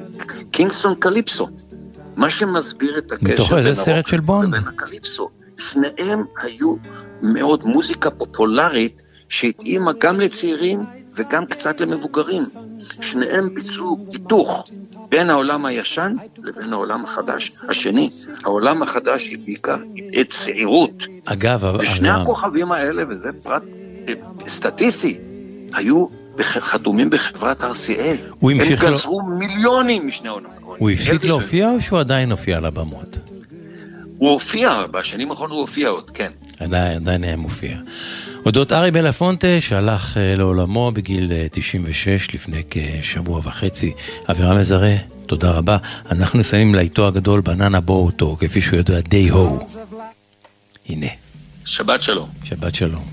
[0.50, 1.48] קינגסטון קליפסו.
[2.16, 4.44] מה שמסביר את הקשר סרט הרוק?
[4.44, 5.28] לבין הקליפסו.
[5.58, 6.74] שניהם היו
[7.22, 10.80] מאוד מוזיקה פופולרית שהתאימה גם לצעירים
[11.12, 12.42] וגם קצת למבוגרים.
[13.00, 14.68] שניהם ביצעו היתוך
[15.10, 18.10] בין העולם הישן לבין העולם החדש השני.
[18.44, 19.76] העולם החדש הביקה
[20.20, 21.04] את צעירות.
[21.24, 23.62] אגב, ושני אבל- הכוכבים האלה, וזה פרט
[24.08, 24.14] אה,
[24.48, 25.18] סטטיסטי,
[25.74, 26.06] היו
[26.40, 27.96] חתומים בחברת RCA.
[28.40, 30.50] הוא המשיך הם גזרו מיליונים משני עולם.
[30.60, 33.18] הוא הפסיק להופיע או שהוא עדיין הופיע על הבמות?
[34.18, 36.30] הוא הופיע, בשנים האחרונות הוא הופיע עוד, כן.
[36.60, 37.76] עדיין, עדיין היה מופיע.
[38.46, 43.92] אודות ארי בלפונטה שהלך אה, לעולמו בגיל אה, 96 לפני כשבוע וחצי.
[44.30, 44.94] אבירם מזרה,
[45.26, 45.76] תודה רבה.
[46.10, 49.66] אנחנו נסיים לאיתו הגדול בננה בוט, או כפי שהוא יודע, די הו.
[50.88, 51.06] הנה,
[51.64, 52.28] שבת שלום.
[52.44, 53.04] שבת שלום.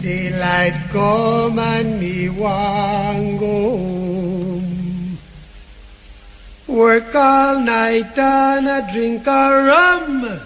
[0.00, 5.18] Daylight come and me want go home.
[6.68, 10.40] Work all night and a drink a rum.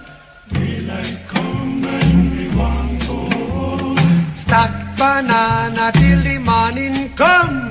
[0.53, 4.35] Daylight come and me want go home.
[4.35, 7.70] Stack banana till the morning come.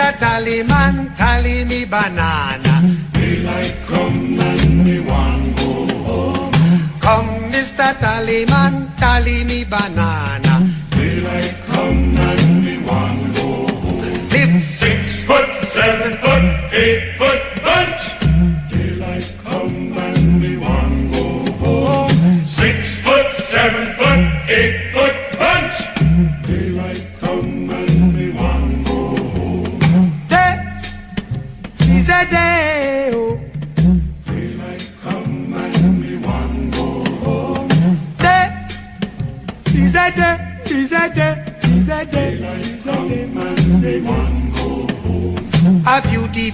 [0.00, 0.18] Come, Mr.
[0.18, 2.96] Tallyman, tally me banana.
[3.12, 5.72] Daylight come and me want go
[6.08, 6.52] home.
[7.00, 7.92] Come, Mr.
[8.00, 10.54] Tallyman, tally me banana.
[10.90, 14.28] Daylight come and me want go home.
[14.30, 17.49] Live six foot, seven foot, eight foot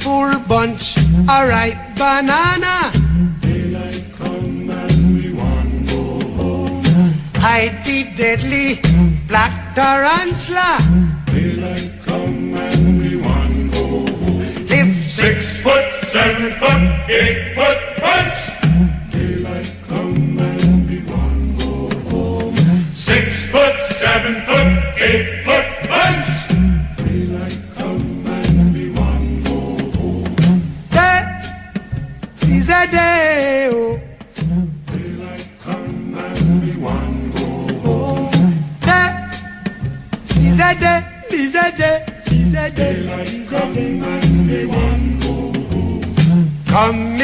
[0.05, 2.92] A bunch, a ripe banana.
[3.40, 6.84] Daylight come and we want go home.
[7.36, 8.80] Hide the deadly
[9.26, 10.78] black tarantula.
[11.26, 14.66] Daylight come and we want go home.
[14.68, 18.36] Live six foot, seven foot, eight foot bunch.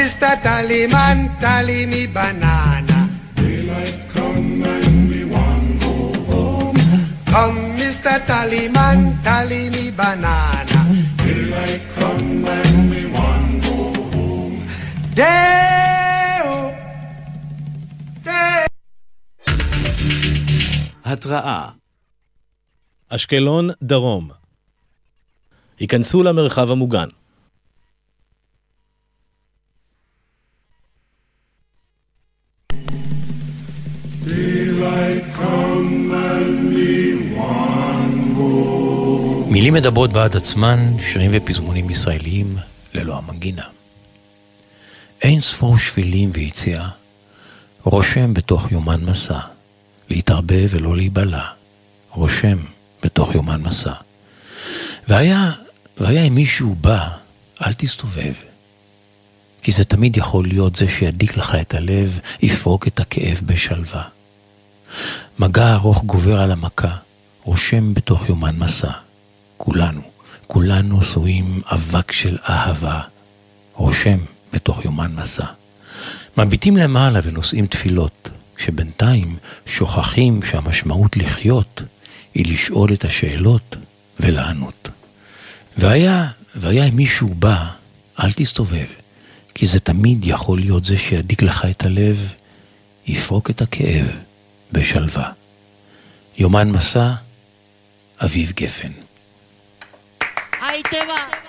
[0.03, 2.99] sister Tally man, Tally me banana.
[3.39, 5.95] Daylight come and we want go
[6.31, 6.79] home.
[7.33, 8.15] Come, Mr.
[8.29, 10.81] Tally man, Tally me banana.
[11.23, 13.79] Daylight come and we want go
[14.15, 14.57] home.
[15.15, 16.67] Day -oh.
[18.27, 18.67] day
[21.05, 21.69] התראה
[23.09, 24.31] אשקלון, דרום.
[25.79, 27.09] היכנסו למרחב המוגן.
[39.63, 42.57] מילים מדברות בעד עצמן, שירים ופזמונים ישראליים
[42.95, 43.63] ללא המנגינה.
[45.23, 46.89] אין ספור שבילים ויציאה,
[47.85, 49.39] רושם בתוך יומן מסע,
[50.09, 51.45] להתערבב ולא להיבלע,
[52.11, 52.59] רושם
[53.03, 53.93] בתוך יומן מסע.
[55.09, 55.53] והיה,
[56.01, 57.09] והיה אם מישהו בא,
[57.67, 58.35] אל תסתובב.
[59.63, 64.03] כי זה תמיד יכול להיות זה שידיק לך את הלב, יפרוק את הכאב בשלווה.
[65.39, 66.97] מגע ארוך גובר על המכה,
[67.45, 69.02] רושם בתוך יומן מסע.
[69.65, 70.03] כולנו,
[70.47, 73.01] כולנו שרויים אבק של אהבה,
[73.75, 74.19] רושם
[74.53, 75.45] בתוך יומן מסע.
[76.37, 79.37] מביטים למעלה ונושאים תפילות, שבינתיים
[79.67, 81.83] שוכחים שהמשמעות לחיות
[82.35, 83.77] היא לשאול את השאלות
[84.21, 84.89] ולענות.
[85.77, 87.67] והיה, והיה אם מישהו בא,
[88.21, 88.87] אל תסתובב,
[89.55, 92.33] כי זה תמיד יכול להיות זה שידיק לך את הלב,
[93.07, 94.07] יפרוק את הכאב
[94.73, 95.33] בשלווה.
[96.39, 97.13] יומן מסע,
[98.25, 99.02] אביב גפן.
[100.73, 101.42] 相手は。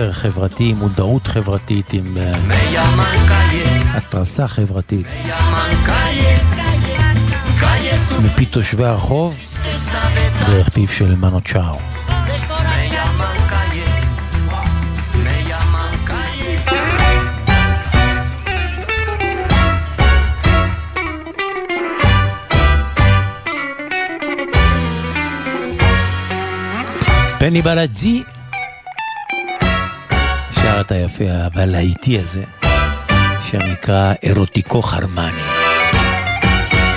[0.00, 2.32] מסר חברתי, עם מודעות חברתית, עם אה,
[3.96, 5.06] התרסה חברתית.
[8.24, 9.34] מפי תושבי הרחוב,
[10.46, 11.78] דרך פיו של מנו צ'או.
[27.38, 28.22] פני בלאדזי,
[30.70, 32.42] הסרט היפה והלהיטי הזה,
[33.42, 35.42] שנקרא אירוטיקו חרמני.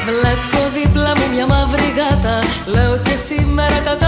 [0.06, 4.03] Βλέπω δίπλα μου μια μαύρη γάτα Λέω και σήμερα κακό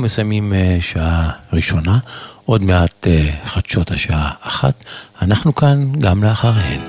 [0.00, 1.98] אנחנו מסיימים אה, שעה ראשונה,
[2.44, 4.84] עוד מעט אה, חדשות השעה אחת.
[5.22, 6.80] אנחנו כאן גם לאחריהן.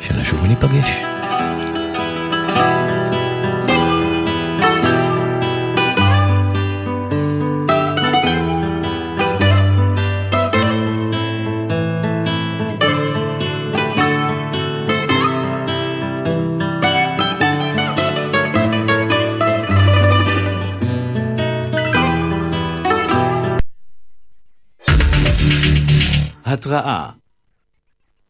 [0.00, 1.15] שנשוב וניפגש.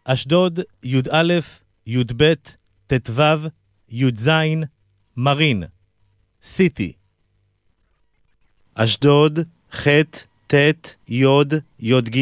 [0.08, 1.40] אשדוד, י"א,
[1.86, 2.32] י"ב,
[2.86, 3.22] ט"ו,
[3.88, 4.30] י"ז,
[5.16, 5.62] מרין,
[6.42, 6.92] סיטי.
[8.74, 9.38] אשדוד,
[9.72, 9.88] ח',
[10.46, 10.54] ט',
[11.08, 11.24] י',
[11.78, 12.16] י"ג,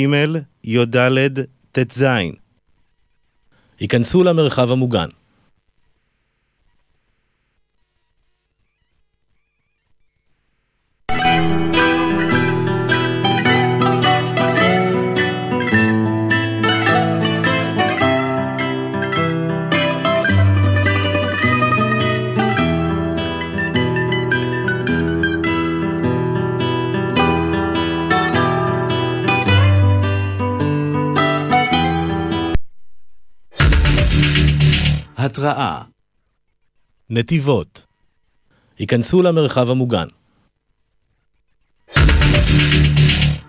[0.64, 0.96] י"ד,
[1.72, 2.04] ט"ז.
[3.80, 5.08] היכנסו למרחב המוגן.
[35.34, 35.82] התראה
[37.10, 37.84] נתיבות
[38.78, 40.06] היכנסו למרחב המוגן.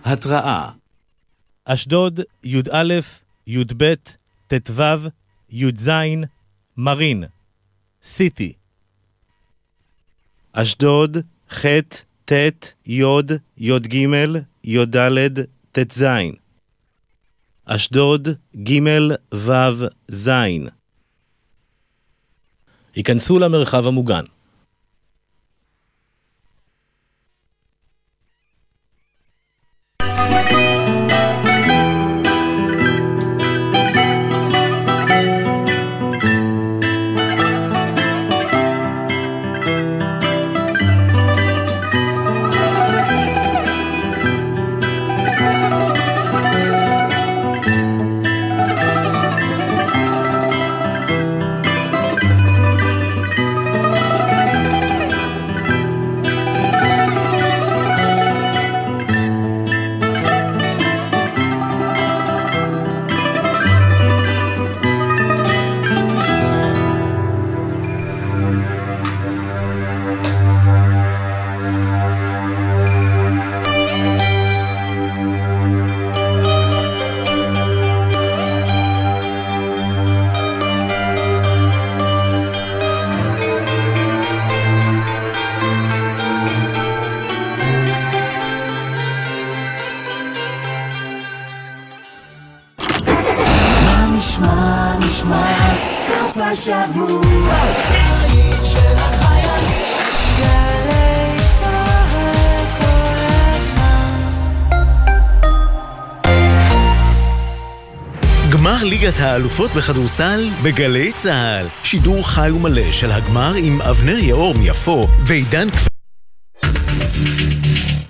[0.04, 0.72] התראה
[1.66, 2.94] אשדוד, י"א,
[3.48, 3.94] י"ב,
[4.48, 4.82] ט"ו,
[5.50, 5.90] י"ז,
[6.78, 7.24] מרין,
[8.04, 8.54] סיטי.
[10.54, 11.18] אשדוד,
[11.50, 11.66] ח',
[12.26, 12.32] ט',
[12.86, 13.04] י',
[13.58, 13.96] י"ג,
[14.64, 14.98] י"ד,
[15.72, 16.04] ט"ז.
[17.66, 18.80] אשדוד, ג',
[19.34, 20.30] ו', ז'.
[22.96, 24.24] היכנסו למרחב המוגן.
[109.36, 111.68] האלופות בכדורסל בגלי צה"ל.
[111.84, 115.88] שידור חי ומלא של הגמר עם אבנר יאור מיפו ועידן כפ...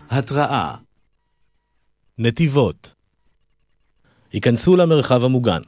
[0.09, 0.75] התראה
[2.17, 2.93] נתיבות
[4.31, 5.61] היכנסו למרחב המוגן.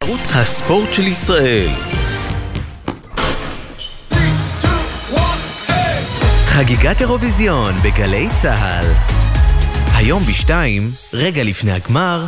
[0.00, 1.70] ערוץ הספורט של ישראל.
[6.46, 9.15] חגיגת אירוויזיון בגלי צה"ל.
[9.96, 12.26] היום בשתיים, רגע לפני הגמר.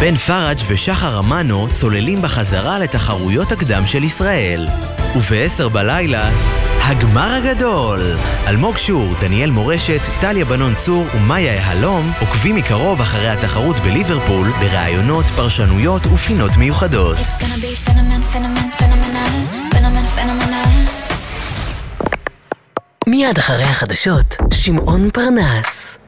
[0.00, 4.68] בן פראג' ושחר אמנו צוללים בחזרה לתחרויות הקדם של ישראל.
[5.16, 6.30] וב-10 בלילה,
[6.80, 8.00] הגמר הגדול!
[8.46, 15.24] אלמוג שור, דניאל מורשת, טליה בנון צור ומאיה יהלום עוקבים מקרוב אחרי התחרות בליברפול בראיונות,
[15.24, 17.16] פרשנויות ופינות מיוחדות.
[17.16, 19.59] It's gonna be phenomen, phenomen, phenomenal, phenomen,
[23.10, 25.98] מיד אחרי החדשות, שמעון פרנס.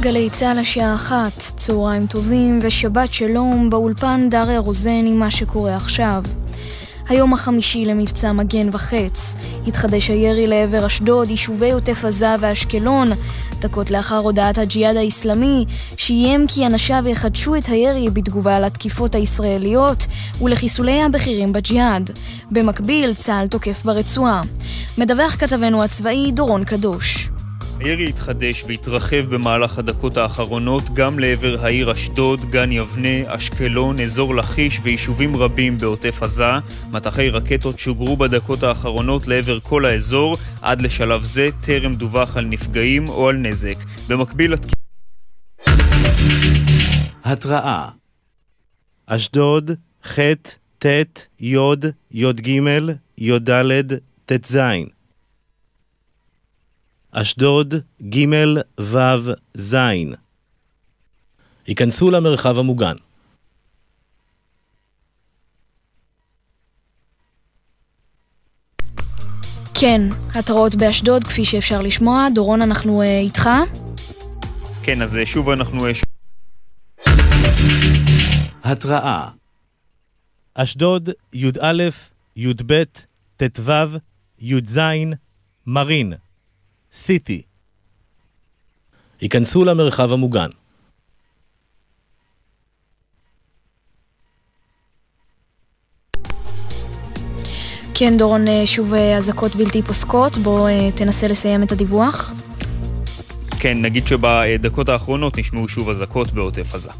[0.00, 6.22] גלי צה"ל השעה אחת, צהריים טובים ושבת שלום, באולפן דריה רוזן עם מה שקורה עכשיו.
[7.08, 9.36] היום החמישי למבצע מגן וחץ.
[9.66, 13.08] התחדש הירי לעבר אשדוד, יישובי עוטף עזה ואשקלון.
[13.60, 15.64] דקות לאחר הודעת הג'יהאד האיסלאמי,
[15.96, 20.06] שאיים כי אנשיו יחדשו את הירי בתגובה לתקיפות הישראליות
[20.42, 22.10] ולחיסולי הבכירים בג'יהאד.
[22.50, 24.42] במקביל, צה"ל תוקף ברצועה.
[24.98, 27.28] מדווח כתבנו הצבאי דורון קדוש.
[27.80, 34.80] הירי התחדש והתרחב במהלך הדקות האחרונות גם לעבר העיר אשדוד, גן יבנה, אשקלון, אזור לכיש
[34.82, 36.52] ויישובים רבים בעוטף עזה.
[36.92, 43.08] מטחי רקטות שוגרו בדקות האחרונות לעבר כל האזור, עד לשלב זה טרם דווח על נפגעים
[43.08, 43.76] או על נזק.
[44.08, 44.54] במקביל.
[47.24, 47.88] התראה
[49.06, 49.70] אשדוד,
[50.06, 50.18] ח',
[50.78, 50.86] ט',
[51.40, 51.56] י',
[52.10, 52.48] י"ג,
[53.18, 53.50] י"ד,
[54.26, 54.58] ט"ז
[57.20, 58.24] אשדוד, ג',
[58.80, 58.98] ו',
[59.54, 59.74] ז'.
[61.66, 62.96] היכנסו למרחב המוגן.
[69.74, 70.00] כן,
[70.34, 72.28] התראות באשדוד, כפי שאפשר לשמוע.
[72.34, 73.48] דורון, אנחנו אה, איתך.
[74.82, 75.86] כן, אז אה, שוב אנחנו...
[75.86, 76.02] אה, ש-
[78.64, 79.28] התראה
[80.54, 81.82] אשדוד, י"א,
[82.36, 82.82] י"ב,
[83.36, 83.72] ט"ו,
[84.38, 84.78] י"ז,
[85.66, 86.12] מרין.
[86.96, 87.42] סיטי.
[89.20, 90.48] היכנסו למרחב המוגן.
[97.94, 100.36] כן, דורון, אה, שוב אה, אזעקות בלתי פוסקות.
[100.36, 102.34] בוא אה, תנסה לסיים את הדיווח.
[103.60, 106.92] כן, נגיד שבדקות האחרונות נשמעו שוב אזעקות בעוטף עזה.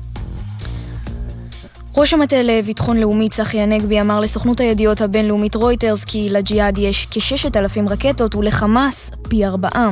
[1.99, 7.91] ראש המטה לביטחון לאומי צחי הנגבי אמר לסוכנות הידיעות הבינלאומית רויטרס כי לג'יהאד יש כ-6,000
[7.91, 9.91] רקטות ולחמאס פי ארבעה.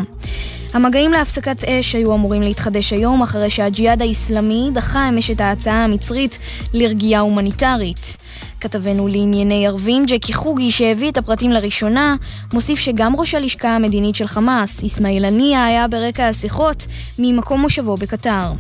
[0.75, 6.39] המגעים להפסקת אש היו אמורים להתחדש היום אחרי שהג'יהאד האיסלאמי דחה אמש את ההצעה המצרית
[6.73, 8.17] לרגיעה הומניטרית.
[8.65, 12.17] כתבנו לענייני ערבים, ג'קי חוגי, שהביא את הפרטים לראשונה,
[12.53, 16.87] מוסיף שגם ראש הלשכה המדינית של חמאס, אסמאעיל הנייה, היה ברקע השיחות
[17.19, 18.53] ממקום מושבו בקטר.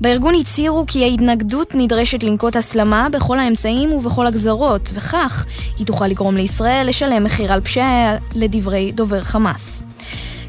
[0.00, 5.46] בארגון הצהירו כי ההתנגדות נדרשת לנקוט הסלמה בכל האמצעים ובכל הגזרות, וכך
[5.78, 9.82] היא תוכל לגרום לישראל לשלם מחיר על פשעיה לדברי דובר חמאס.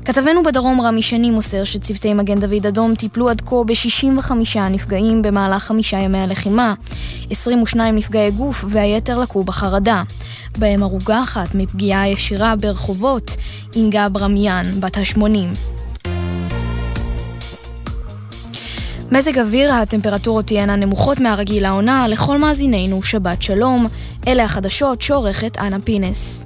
[0.06, 4.32] כתבנו בדרום רמי שני מוסר שצוותי מגן דוד אדום טיפלו עד כה ב-65
[4.70, 6.74] נפגעים במהלך חמישה ימי הלחימה,
[7.30, 10.03] 22 נפגעי גוף והיתר לקו בחרדה.
[10.58, 13.36] בהם הרוגה אחת מפגיעה ישירה ברחובות,
[13.76, 15.28] אינגה ברמיאן, בת ה-80.
[19.12, 23.88] מזג אוויר, הטמפרטורות תהיינה נמוכות מהרגיל לעונה, לכל מאזינינו שבת שלום.
[24.28, 26.45] אלה החדשות שעורכת אנה פינס.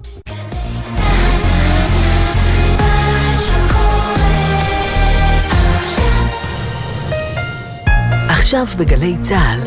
[8.50, 9.60] עכשיו בגלי צה"ל,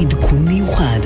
[0.00, 1.00] עדכון מיוחד.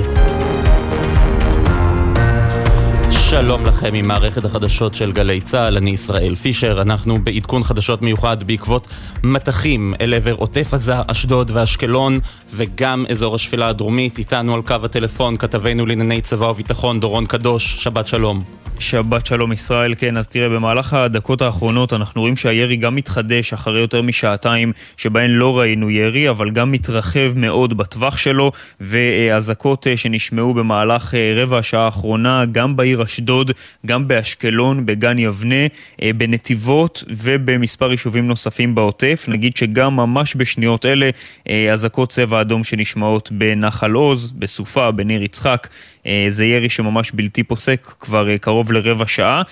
[3.10, 8.88] שלום לכם ממערכת החדשות של גלי צה"ל, אני ישראל פישר, אנחנו בעדכון חדשות מיוחד בעקבות
[9.24, 12.18] מטחים אל עבר עוטף עזה, אשדוד ואשקלון
[12.50, 18.06] וגם אזור השפלה הדרומית, איתנו על קו הטלפון כתבנו לענייני צבא וביטחון דורון קדוש, שבת
[18.06, 18.57] שלום.
[18.80, 23.80] שבת שלום ישראל, כן, אז תראה, במהלך הדקות האחרונות אנחנו רואים שהירי גם מתחדש אחרי
[23.80, 30.54] יותר משעתיים שבהן לא ראינו ירי, אבל גם מתרחב מאוד בטווח שלו, ואזעקות אה, שנשמעו
[30.54, 33.50] במהלך אה, רבע השעה האחרונה, גם בעיר אשדוד,
[33.86, 35.66] גם באשקלון, בגן יבנה,
[36.02, 39.24] אה, בנתיבות ובמספר יישובים נוספים בעוטף.
[39.28, 41.10] נגיד שגם ממש בשניות אלה
[41.72, 45.68] אזעקות צבע אדום שנשמעות בנחל עוז, בסופה, בניר יצחק.
[46.28, 49.42] זה ירי שממש בלתי פוסק כבר קרוב לרבע שעה.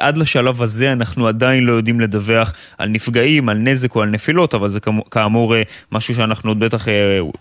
[0.00, 4.54] עד לשלב הזה אנחנו עדיין לא יודעים לדווח על נפגעים, על נזק או על נפילות,
[4.54, 5.54] אבל זה כאמור
[5.92, 6.86] משהו שאנחנו עוד בטח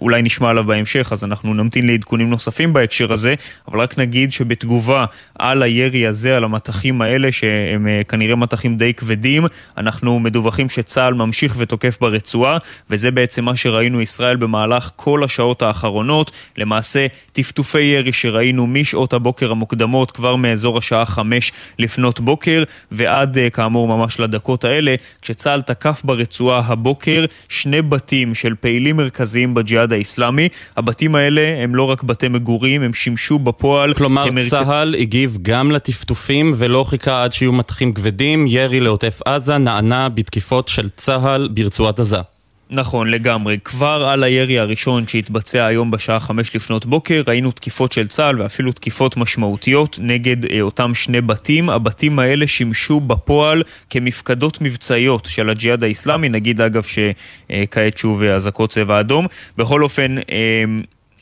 [0.02, 3.36] אולי נשמע עליו בהמשך, אז אנחנו נמתין לעדכונים נוספים בהקשר הזה,
[3.68, 5.06] אבל רק נגיד שבתגובה
[5.40, 9.46] על הירי הזה, על המטחים האלה, שהם כנראה מטחים די כבדים,
[9.78, 12.58] אנחנו מדווחים שצה"ל ממשיך ותוקף ברצועה,
[12.90, 16.32] וזה בעצם מה שראינו ישראל במהלך כל השעות האחרונות.
[16.58, 23.88] למעשה, טפטופי ירי שראינו משעות הבוקר המוקדמות, כבר מאזור השעה חמש לפנות בוקר, ועד כאמור
[23.88, 30.48] ממש לדקות האלה, כשצה"ל תקף ברצועה הבוקר שני בתים של פעילים מרכזיים בג'יהאד האיסלאמי.
[30.78, 34.50] הבתים האלה הם לא רק בתי מגורים, הם שימשו בפועל כלומר, כמרכז...
[34.50, 40.68] צה"ל הגיב גם לטפטופים ולא חיכה עד שיהיו מטחים כבדים, ירי לעוטף עזה נענה בתקיפות
[40.68, 42.33] של צה"ל ברצועת עזה.
[42.74, 43.58] נכון, לגמרי.
[43.64, 48.72] כבר על הירי הראשון שהתבצע היום בשעה חמש לפנות בוקר, ראינו תקיפות של צה"ל ואפילו
[48.72, 51.70] תקיפות משמעותיות נגד אה, אותם שני בתים.
[51.70, 59.00] הבתים האלה שימשו בפועל כמפקדות מבצעיות של הג'יהאד האיסלאמי, נגיד אגב שכעת שוב אזעקות צבע
[59.00, 59.28] אדום.
[59.58, 60.64] בכל אופן, אה,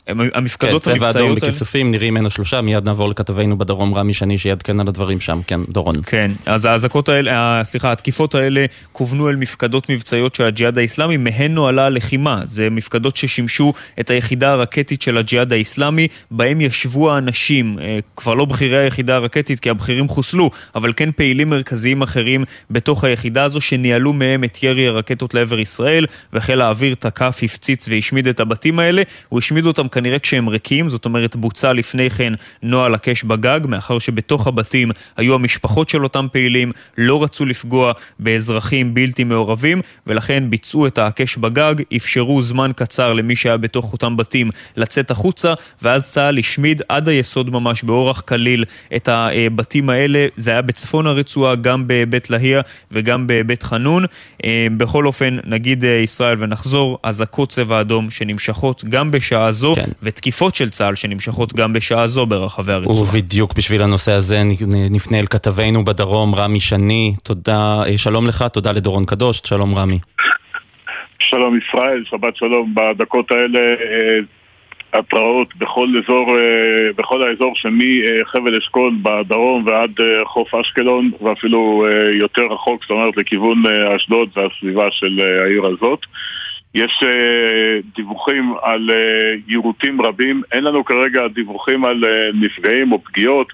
[0.06, 1.40] כן, המפקדות צבע אדום המבצעיות האלה...
[1.40, 5.60] בכיסופים, נראים הנה שלושה, מיד נעבור לכתבנו בדרום רמי שני שיעדכן על הדברים שם, כן,
[5.68, 5.96] דורון.
[6.06, 11.16] כן, אז האזעקות האלה, ה- סליחה, התקיפות האלה כוונו אל מפקדות מבצעיות של הג'יהאד האיסלאמי,
[11.16, 12.40] מהן נוהלה הלחימה.
[12.44, 18.44] זה מפקדות ששימשו את היחידה הרקטית של הג'יהאד האיסלאמי, בהם ישבו האנשים, אה, כבר לא
[18.44, 24.12] בכירי היחידה הרקטית, כי הבכירים חוסלו, אבל כן פעילים מרכזיים אחרים בתוך היחידה הזו, שניהלו
[24.12, 29.02] מהם את ירי הרקטות לעבר ישראל, וחיל האוויר תקף, הפציץ והשמיד את הבתים האלה.
[29.28, 32.32] הוא השמיד אותם כנראה כשהם ריקים, זאת אומרת בוצע לפני כן
[32.62, 38.94] נוהל הקש בגג, מאחר שבתוך הבתים היו המשפחות של אותם פעילים, לא רצו לפגוע באזרחים
[38.94, 44.50] בלתי מעורבים, ולכן ביצעו את הקש בגג, אפשרו זמן קצר למי שהיה בתוך אותם בתים
[44.76, 48.64] לצאת החוצה, ואז צה"ל השמיד עד היסוד ממש באורח קליל
[48.96, 50.26] את הבתים האלה.
[50.36, 52.56] זה היה בצפון הרצועה, גם בבית לאהיא
[52.90, 54.04] וגם בבית חנון.
[54.44, 59.90] אה, בכל אופן, נגיד אה, ישראל ונחזור, אזעקות צבע אדום שנמשכות גם בשעה זו, כן.
[60.02, 63.02] ותקיפות של צה"ל שנמשכות גם בשעה זו ברחבי הרצועה.
[63.02, 64.42] ובדיוק בשביל הנושא הזה
[64.90, 67.12] נפנה אל כתבנו בדרום, רמי שני.
[67.24, 69.98] תודה, אה, שלום לך, תודה לדורון קדוש, שלום רמי.
[71.18, 72.74] שלום ישראל, שבת שלום.
[72.74, 74.18] בדקות האלה אה,
[74.98, 79.90] התראות בכל אזור, אה, בכל האזור שמחבל אשכול בדרום ועד
[80.24, 83.62] חוף אשקלון ואפילו יותר רחוק, זאת אומרת לכיוון
[83.96, 86.06] אשדוד והסביבה של העיר הזאת.
[86.74, 93.04] יש אה, דיווחים על אה, יירוטים רבים, אין לנו כרגע דיווחים על אה, נפגעים או
[93.04, 93.52] פגיעות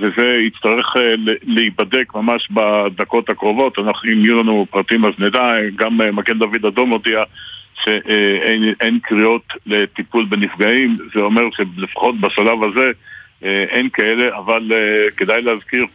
[0.00, 0.96] וזה יצטרך
[1.42, 6.90] להיבדק ממש בדקות הקרובות, אנחנו, אם יהיו לנו פרטים אז נדע, גם מגן דוד אדום
[6.90, 7.22] הודיע
[7.84, 12.90] שאין אין קריאות לטיפול בנפגעים, זה אומר שלפחות בשלב הזה
[13.42, 14.72] אין כאלה, אבל
[15.16, 15.86] כדאי להזכיר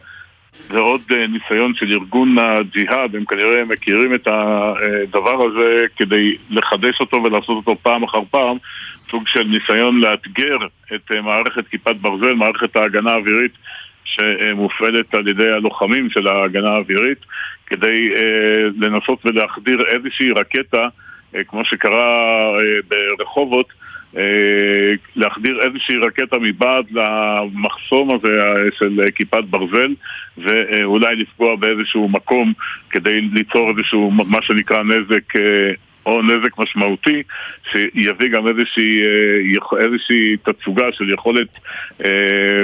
[0.52, 7.00] זה עוד אה, ניסיון של ארגון הג'יהאד, הם כנראה מכירים את הדבר הזה כדי לחדש
[7.00, 8.56] אותו ולעשות אותו פעם אחר פעם,
[9.10, 10.56] סוג של ניסיון לאתגר
[10.94, 13.52] את אה, מערכת כיפת ברזל, מערכת ההגנה האווירית
[14.04, 17.18] שמופעלת על ידי הלוחמים של ההגנה האווירית,
[17.66, 20.88] כדי אה, לנסות ולהחדיר איזושהי רקטה,
[21.48, 22.42] כמו שקרה
[22.88, 23.66] ברחובות,
[25.16, 29.94] להחדיר איזושהי רקטה מבעד למחסום הזה אה, של אה, כיפת ברזל
[30.38, 32.52] ואולי לפגוע באיזשהו מקום
[32.90, 35.70] כדי ליצור איזשהו מה שנקרא נזק אה,
[36.06, 37.22] או נזק משמעותי
[37.72, 41.48] שיביא גם איזושהי, אה, איזושהי תצוגה של יכולת
[42.04, 42.10] אה,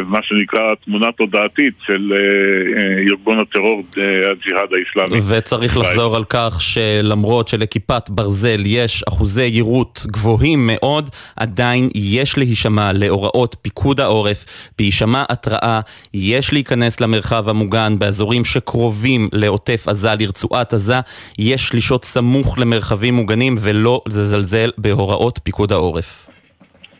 [0.07, 3.83] מה שנקרא תמונה תודעתית של אה, ארגון הטרור
[4.31, 5.21] הג'יהאד האיסלאמי.
[5.29, 12.93] וצריך לחזור על כך שלמרות שלכיפת ברזל יש אחוזי יירוט גבוהים מאוד, עדיין יש להישמע
[12.93, 14.45] להוראות פיקוד העורף,
[14.79, 15.81] בהישמע התראה,
[16.15, 21.01] יש להיכנס למרחב המוגן באזורים שקרובים לעוטף עזה, לרצועת עזה,
[21.39, 23.26] יש לשהות סמוך למרחבים מוגנים
[23.65, 26.29] ולא לזלזל בהוראות פיקוד העורף.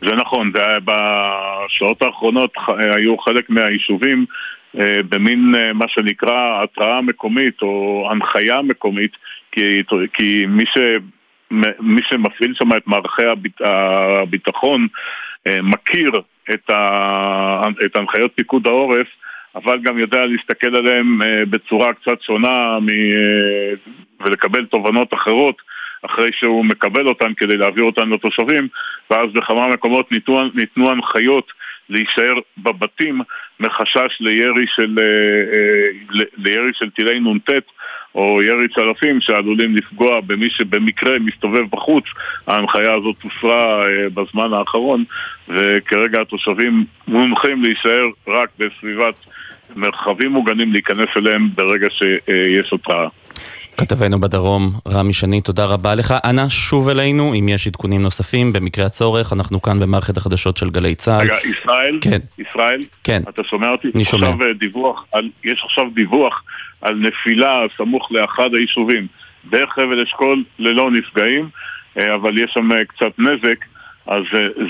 [0.01, 4.25] זה נכון, זה היה בשעות האחרונות ח- היו חלק מהיישובים
[4.79, 9.11] אה, במין אה, מה שנקרא התראה מקומית או הנחיה מקומית
[9.51, 9.83] כי,
[10.13, 10.77] כי מי, ש,
[11.79, 14.87] מי שמפעיל שם את מערכי הביט, הביטחון
[15.47, 16.11] אה, מכיר
[16.53, 19.07] את, ה, את הנחיות פיקוד העורף
[19.55, 23.73] אבל גם יודע להסתכל עליהם אה, בצורה קצת שונה מ, אה,
[24.25, 25.55] ולקבל תובנות אחרות
[26.05, 28.67] אחרי שהוא מקבל אותן כדי להעביר אותן לתושבים
[29.11, 31.51] ואז בכמה מקומות ניתנו, ניתנו הנחיות
[31.89, 33.21] להישאר בבתים
[33.59, 35.05] מחשש לירי של, אה,
[35.53, 37.49] אה, לירי של טילי נ"ט
[38.15, 42.03] או ירי צלפים שעלולים לפגוע במי שבמקרה מסתובב בחוץ.
[42.47, 45.03] ההנחיה הזאת הוסרה אה, בזמן האחרון
[45.49, 49.19] וכרגע התושבים מונחים להישאר רק בסביבת
[49.75, 53.07] מרחבים מוגנים להיכנס אליהם ברגע שיש התראה.
[53.77, 56.13] כתבנו בדרום, רמי שני, תודה רבה לך.
[56.25, 60.95] אנא, שוב אלינו אם יש עדכונים נוספים, במקרה הצורך, אנחנו כאן במערכת החדשות של גלי
[60.95, 61.21] צה"ל.
[61.21, 61.99] רגע, ישראל?
[62.01, 62.19] כן.
[62.39, 62.83] ישראל?
[63.03, 63.21] כן.
[63.29, 63.87] אתה שומע אותי?
[63.95, 64.29] אני שומע.
[64.29, 66.43] עכשיו אה, דיווח על, יש עכשיו דיווח
[66.81, 69.07] על נפילה סמוך לאחד היישובים
[69.49, 71.49] בחבל אשכול ללא נפגעים,
[71.97, 73.65] אה, אבל יש שם אה, קצת נזק,
[74.07, 74.23] אז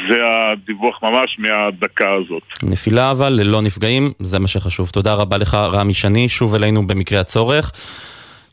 [0.09, 0.17] זה
[0.51, 2.43] הדיווח ממש מהדקה הזאת.
[2.63, 4.89] נפילה אבל ללא נפגעים, זה מה שחשוב.
[4.89, 7.71] תודה רבה לך, רמי שני, שוב אלינו במקרה הצורך.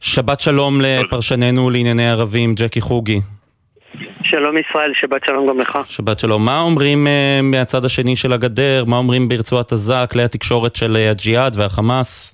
[0.06, 3.20] שבת שלום לפרשננו לענייני ערבים, ג'קי חוגי.
[4.24, 5.78] שלום ישראל, שבת שלום גם לך.
[5.86, 6.44] שבת שלום.
[6.44, 8.84] מה אומרים uh, מהצד השני של הגדר?
[8.86, 12.33] מה אומרים ברצועת עזה, כלי התקשורת של uh, הג'יהאד והחמאס?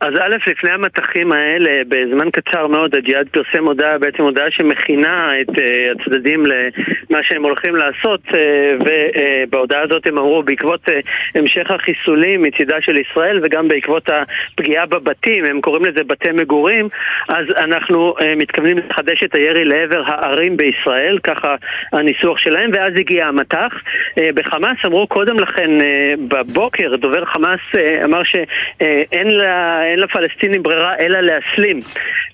[0.00, 5.48] אז א', לפני המטחים האלה, בזמן קצר מאוד, הג'יהאד פרסם הודעה, בעצם הודעה שמכינה את
[5.48, 5.62] uh,
[5.94, 8.36] הצדדים למה שהם הולכים לעשות, uh,
[8.80, 10.92] ובהודעה הזאת הם אמרו, בעקבות uh,
[11.34, 16.88] המשך החיסולים מצידה של ישראל, וגם בעקבות הפגיעה בבתים, הם קוראים לזה בתי מגורים,
[17.28, 21.54] אז אנחנו uh, מתכוונים לחדש את הירי לעבר הערים בישראל, ככה
[21.92, 23.72] הניסוח שלהם, ואז הגיע המטח.
[23.74, 25.84] Uh, בחמאס אמרו קודם לכן, uh,
[26.28, 29.85] בבוקר, דובר חמאס uh, אמר שאין לה...
[29.92, 31.80] אין לפלסטינים ברירה אלא להסלים.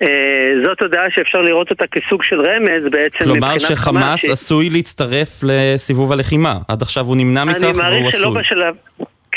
[0.02, 0.08] אה,
[0.64, 6.12] זאת הודעה שאפשר לראות אותה כסוג של רמז בעצם כלומר שחמאס ש- עשוי להצטרף לסיבוב
[6.12, 6.54] הלחימה.
[6.68, 8.40] עד עכשיו הוא נמנע מכך אני והוא מעריך שלא עשוי.
[8.42, 8.74] בשלב...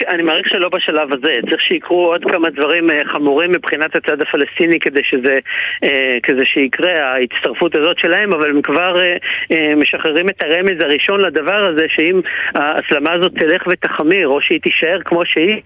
[0.07, 4.79] אני מעריך שלא בשלב הזה, צריך שיקרו עוד כמה דברים אה, חמורים מבחינת הצד הפלסטיני
[4.79, 5.37] כדי שזה,
[5.83, 11.69] אה, כדי שיקרה ההצטרפות הזאת שלהם, אבל הם כבר אה, משחררים את הרמז הראשון לדבר
[11.69, 12.21] הזה, שאם
[12.55, 15.61] ההסלמה הזאת תלך ותחמיר, או שהיא תישאר כמו שהיא,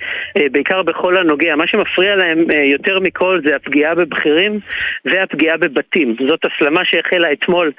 [0.51, 4.59] בעיקר בכל הנוגע, מה שמפריע להם יותר מכל זה הפגיעה בבכירים
[5.05, 6.15] והפגיעה בבתים.
[6.27, 7.71] זאת הסלמה שהחלה אתמול,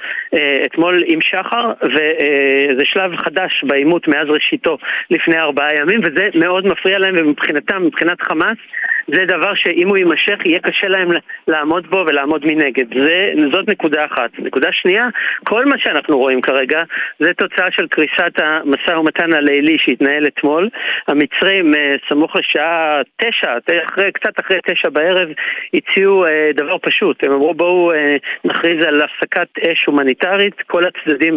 [0.65, 4.79] אתמול עם שחר, וזה שלב חדש בעימות מאז ראשיתו
[5.11, 8.59] לפני ארבעה ימים, וזה מאוד מפריע להם, ומבחינתם, מבחינת חמאס,
[9.07, 11.09] זה דבר שאם הוא יימשך יהיה קשה להם
[11.49, 12.87] לעמוד בו ולעמוד מנגד.
[13.05, 14.31] זה, זאת נקודה אחת.
[14.39, 15.09] נקודה שנייה,
[15.45, 16.83] כל מה שאנחנו רואים כרגע
[17.19, 20.69] זה תוצאה של קריסת המשא ומתן הלילי שהתנהל אתמול.
[21.09, 23.53] המצרים, אה, סמוך לשעה תשע,
[23.87, 25.29] אחרי, קצת אחרי תשע בערב,
[25.75, 27.25] הציעו אה, דבר פשוט.
[27.25, 31.37] הם אמרו בואו אה, נכריז על הפסקת אש הומניטרית, כל הצדדים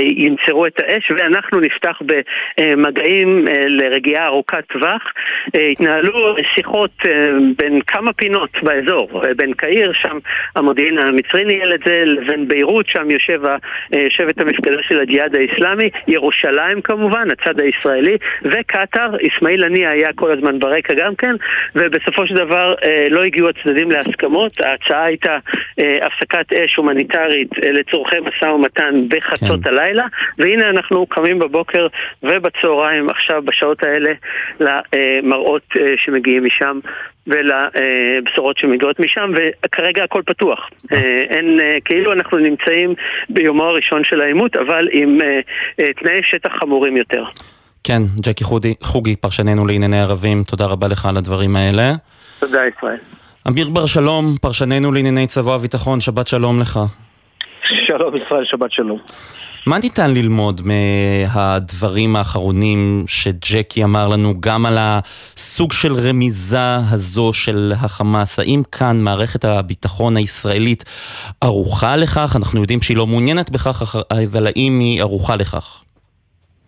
[0.00, 2.02] ינצרו את האש ואנחנו נפתח
[2.58, 5.02] במגעים לרגיעה ארוכת טווח.
[5.70, 6.93] התנהלו שיחות
[7.58, 10.18] בין כמה פינות באזור, אה, בין קהיר, שם
[10.56, 13.56] המודיעין המצרי ניהל את זה, לבין ביירות, שם יושב ה-
[13.94, 14.06] אה,
[14.44, 20.94] המפקדה של הג'יהאד האיסלאמי, ירושלים כמובן, הצד הישראלי, וקטאר, אסמאעיל הנייה היה כל הזמן ברקע
[20.94, 21.34] גם כן,
[21.74, 25.38] ובסופו של דבר אה, לא הגיעו הצדדים להסכמות, ההצעה הייתה
[25.78, 29.70] אה, הפסקת אש הומניטרית אה, לצורכי משא ומתן בחצות כן.
[29.70, 30.04] הלילה,
[30.38, 31.86] והנה אנחנו קמים בבוקר
[32.22, 34.12] ובצהריים עכשיו בשעות האלה
[34.60, 36.78] למראות אה, שמגיעים משם
[37.26, 39.30] ולבשורות שמגיעות משם,
[39.64, 40.70] וכרגע הכל פתוח.
[40.92, 40.98] אה,
[41.28, 42.94] אין, אה, כאילו אנחנו נמצאים
[43.28, 47.24] ביומו הראשון של העימות, אבל עם אה, תנאי שטח חמורים יותר.
[47.84, 51.92] כן, ג'קי חודי, חוגי, פרשננו לענייני ערבים, תודה רבה לך על הדברים האלה.
[52.38, 52.98] תודה ישראל.
[53.48, 56.80] אמיר בר שלום, פרשננו לענייני צבא הביטחון, שבת שלום לך.
[57.64, 58.98] שלום ישראל, שבת שלום.
[59.66, 67.72] מה ניתן ללמוד מהדברים האחרונים שג'קי אמר לנו, גם על הסוג של רמיזה הזו של
[67.76, 68.38] החמאס?
[68.38, 70.84] האם כאן מערכת הביטחון הישראלית
[71.40, 72.36] ערוכה לכך?
[72.36, 75.83] אנחנו יודעים שהיא לא מעוניינת בכך, אבל האם היא ערוכה לכך?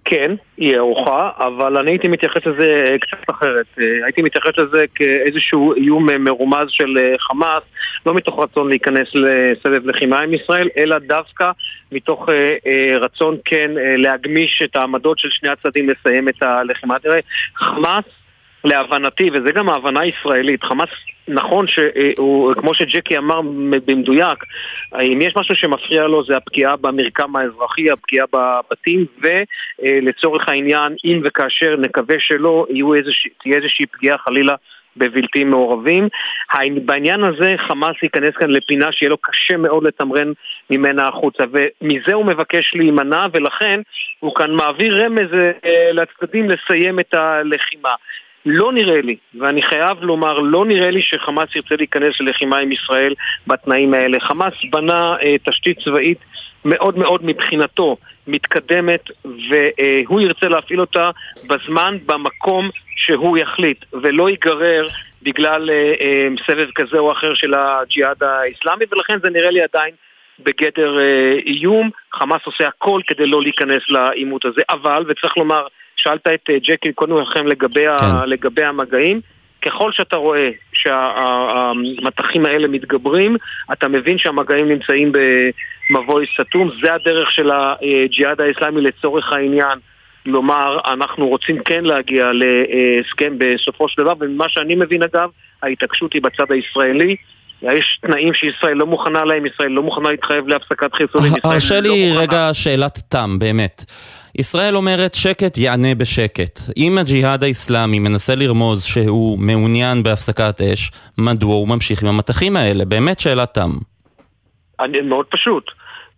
[0.09, 3.67] כן, היא ערוכה, אבל אני הייתי מתייחס לזה אה, קצת אחרת.
[3.81, 7.63] אה, הייתי מתייחס לזה כאיזשהו איום אה, מרומז של חמאס,
[8.07, 11.51] לא מתוך רצון להיכנס לסבב לחימה עם ישראל, אלא דווקא
[11.93, 12.29] מתוך
[13.01, 16.99] רצון כן להגמיש את העמדות של שני הצדדים לסיים את הלחימה.
[16.99, 17.21] תראה,
[17.57, 18.05] חמאס
[18.67, 20.89] להבנתי, וזה גם ההבנה הישראלית, חמאס,
[21.29, 23.41] נכון שהוא, כמו שג'קי אמר
[23.87, 24.45] במדויק,
[25.03, 31.77] אם יש משהו שמפריע לו זה הפגיעה במרקם האזרחי, הפגיעה בבתים, ולצורך העניין, אם וכאשר
[31.77, 32.67] נקווה שלא,
[32.97, 34.55] איזושה, תהיה איזושהי פגיעה חלילה
[34.97, 36.09] בבלתי מעורבים.
[36.85, 40.33] בעניין הזה חמאס ייכנס כאן לפינה שיהיה לו קשה מאוד לתמרן
[40.71, 43.81] ממנה החוצה, ומזה הוא מבקש להימנע, ולכן
[44.21, 45.35] הוא כאן מעביר רמז
[45.65, 47.95] אה, לצדדים לסיים את הלחימה.
[48.47, 53.15] לא נראה לי, ואני חייב לומר, לא נראה לי שחמאס ירצה להיכנס ללחימה עם ישראל
[53.47, 54.21] בתנאים האלה.
[54.21, 56.19] חמאס בנה אה, תשתית צבאית
[56.65, 57.97] מאוד מאוד מבחינתו
[58.27, 61.11] מתקדמת, והוא ירצה להפעיל אותה
[61.47, 64.87] בזמן, במקום שהוא יחליט, ולא ייגרר
[65.23, 69.95] בגלל אה, אה, סבב כזה או אחר של הג'יהאד האיסלאמי, ולכן זה נראה לי עדיין
[70.39, 71.91] בגדר אה, איום.
[72.13, 75.67] חמאס עושה הכל כדי לא להיכנס לעימות הזה, אבל, וצריך לומר,
[75.97, 78.05] שאלת את אה, ג'קי קודם לכן לגבי, כן.
[78.05, 79.21] ה, לגבי המגעים.
[79.63, 83.37] ככל שאתה רואה שהמטחים האלה מתגברים,
[83.73, 86.71] אתה מבין שהמגעים נמצאים במבוי סתום.
[86.83, 89.79] זה הדרך של הג'יהאד האסלאמי לצורך העניין.
[90.27, 95.31] לומר, אנחנו רוצים כן להגיע להסכם בסופו של דבר, וממה שאני מבין אגב,
[95.63, 97.17] ההתעקשות היא בצד הישראלי.
[97.63, 101.33] יש תנאים שישראל לא מוכנה להם, ישראל לא מוכנה להתחייב להפסקת חיסולים.
[101.45, 103.85] הרשה לי לא רגע שאלת תם, באמת.
[104.39, 106.61] ישראל אומרת שקט יענה בשקט.
[106.77, 112.85] אם הג'יהאד האיסלאמי מנסה לרמוז שהוא מעוניין בהפסקת אש, מדוע הוא ממשיך עם המטחים האלה?
[112.85, 113.71] באמת שאלת תם.
[114.81, 115.71] אני, מאוד פשוט.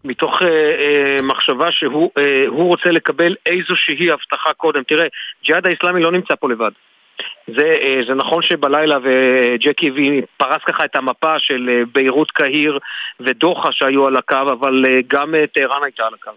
[0.05, 4.83] מתוך אה, אה, מחשבה שהוא אה, רוצה לקבל איזושהי הבטחה קודם.
[4.83, 5.07] תראה,
[5.45, 6.71] ג'יהאד האיסלאמי לא נמצא פה לבד.
[7.57, 12.79] זה, אה, זה נכון שבלילה וג'קי וי פרס ככה את המפה של אה, ביירות קהיר
[13.21, 16.31] ודוחה שהיו על הקו, אבל אה, גם טהרן הייתה על הקו.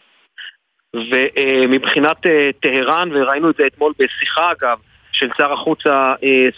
[0.95, 2.17] ומבחינת
[2.59, 4.77] טהרן, וראינו את זה אתמול בשיחה אגב,
[5.11, 5.83] של שר החוץ,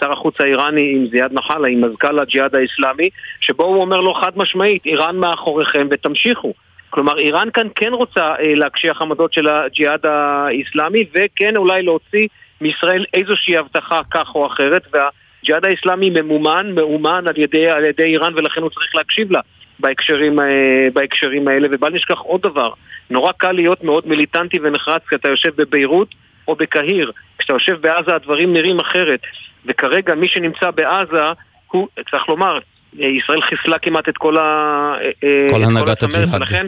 [0.01, 3.09] שר החוץ האיראני עם זיאד נחלה, עם מזכ"ל הג'יהאד האיסלאמי,
[3.41, 6.53] שבו הוא אומר לו חד משמעית, איראן מאחוריכם ותמשיכו.
[6.89, 12.27] כלומר, איראן כאן כן רוצה להקשיח עמדות של הג'יהאד האיסלאמי, וכן אולי להוציא
[12.64, 18.34] מישראל איזושהי הבטחה כך או אחרת, והג'יהאד האיסלאמי ממומן, מאומן על ידי, על ידי איראן,
[18.35, 19.40] ולכן הוא צריך להקשיב לה.
[19.80, 22.72] בהקשרים, אה, בהקשרים האלה, ובל נשכח עוד דבר,
[23.10, 26.07] נורא קל להיות מאוד מיליטנטי ונחרץ כשאתה יושב בביירות
[26.48, 27.11] או בקהיר.
[27.38, 29.19] כשאתה יושב בעזה הדברים נראים אחרת,
[29.65, 31.23] וכרגע מי שנמצא בעזה,
[31.72, 32.60] הוא, צריך לומר,
[33.02, 34.41] אה, ישראל חיסלה כמעט את כל ה...
[35.23, 36.41] אה, כל את הנהגת הצמרת, הג'יהאד.
[36.41, 36.68] ולכן,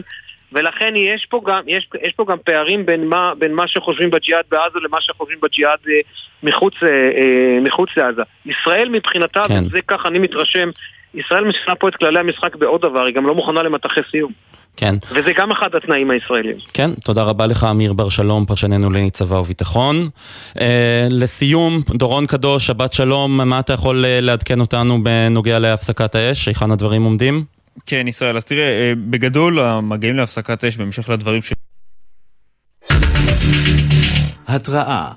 [0.56, 4.44] ולכן יש פה גם, יש, יש פה גם פערים בין מה, בין מה שחושבים בג'יהאד
[4.50, 5.94] בעזה למה שחושבים בג'יהאד אה,
[6.42, 8.22] מחוץ, אה, אה, מחוץ לעזה.
[8.46, 9.64] ישראל מבחינתה, כן.
[9.66, 10.70] וזה ככה אני מתרשם,
[11.14, 14.32] ישראל משנה פה את כללי המשחק בעוד דבר, היא גם לא מוכנה למטחי סיום.
[14.76, 14.94] כן.
[15.12, 16.56] וזה גם אחד התנאים הישראלים.
[16.74, 20.08] כן, תודה רבה לך אמיר בר שלום, פרשננו לענייני צבא וביטחון.
[20.60, 26.48] אה, לסיום, דורון קדוש, שבת שלום, מה אתה יכול אה, לעדכן אותנו בנוגע להפסקת האש?
[26.48, 27.55] היכן הדברים עומדים?
[27.86, 31.52] כן, ישראל, אז תראה, אה, בגדול המגעים להפסקת אש, בהמשך לדברים ש...
[34.46, 35.12] התראה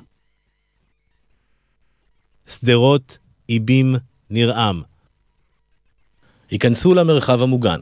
[2.48, 3.18] שדרות,
[3.50, 3.96] איבים,
[4.30, 4.82] נרעם.
[6.50, 7.80] היכנסו למרחב המוגן.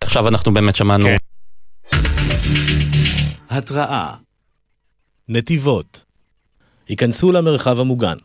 [0.00, 1.08] עכשיו אנחנו באמת שמענו...
[3.50, 4.14] התראה
[5.28, 6.04] נתיבות.
[6.88, 8.16] היכנסו למרחב המוגן.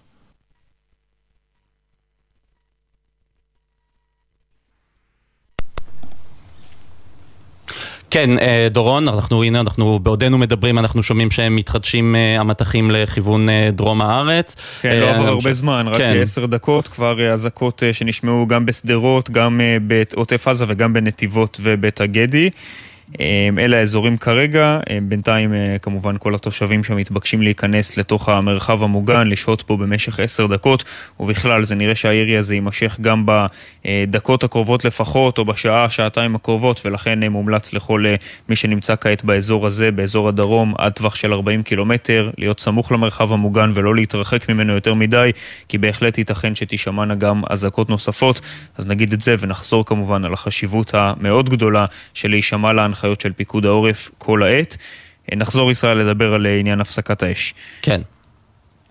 [8.13, 13.49] כן, אה, דורון, אנחנו, הנה, אנחנו בעודנו מדברים, אנחנו שומעים שהם מתחדשים אה, המטחים לכיוון
[13.49, 14.55] אה, דרום הארץ.
[14.81, 16.17] כן, לא עבר הרבה חושב- זמן, רק כן.
[16.21, 22.49] עשר דקות, כבר אזעקות שנשמעו גם בשדרות, גם בעוטף עזה וגם בנתיבות ובית הגדי.
[23.19, 28.83] אה, אלה האזורים כרגע, אה, בינתיים אה, כמובן כל התושבים שם מתבקשים להיכנס לתוך המרחב
[28.83, 30.83] המוגן, לשהות פה במשך עשר דקות,
[31.19, 37.23] ובכלל זה נראה שהירי הזה יימשך גם בדקות הקרובות לפחות, או בשעה, שעתיים הקרובות, ולכן
[37.23, 38.15] אה, מומלץ לכל אה,
[38.49, 43.33] מי שנמצא כעת באזור הזה, באזור הדרום, עד טווח של 40 קילומטר, להיות סמוך למרחב
[43.33, 45.31] המוגן ולא להתרחק ממנו יותר מדי,
[45.67, 48.41] כי בהחלט ייתכן שתישמענה גם אזעקות נוספות.
[48.77, 53.65] אז נגיד את זה ונחזור כמובן על החשיבות המאוד גדולה של להישמע להנחיות של פיקוד
[53.65, 54.77] העורף כל העת.
[55.31, 57.53] נחזור ישראל לדבר על אה, עניין הפסקת האש.
[57.81, 58.01] כן.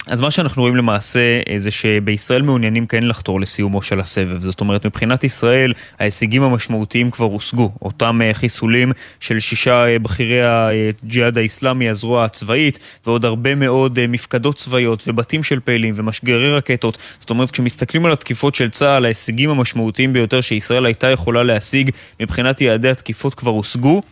[0.07, 4.39] אז מה שאנחנו רואים למעשה אה, זה שבישראל מעוניינים כן לחתור לסיומו של הסבב.
[4.39, 7.73] זאת אומרת, מבחינת ישראל ההישגים המשמעותיים כבר הושגו.
[7.83, 14.57] אותם אה, חיסולים של שישה אה, בכירי הג'יהאד האיסלאמי, הזרוע הצבאית, ועוד הרבה מאוד מפקדות
[14.57, 16.99] צבאיות ובתים של פעילים ומשגרי רקטות.
[17.21, 22.61] זאת אומרת, כשמסתכלים על התקיפות של צה"ל, ההישגים המשמעותיים ביותר שישראל הייתה יכולה להשיג מבחינת
[22.61, 24.03] יעדי התקיפות כבר הושגו.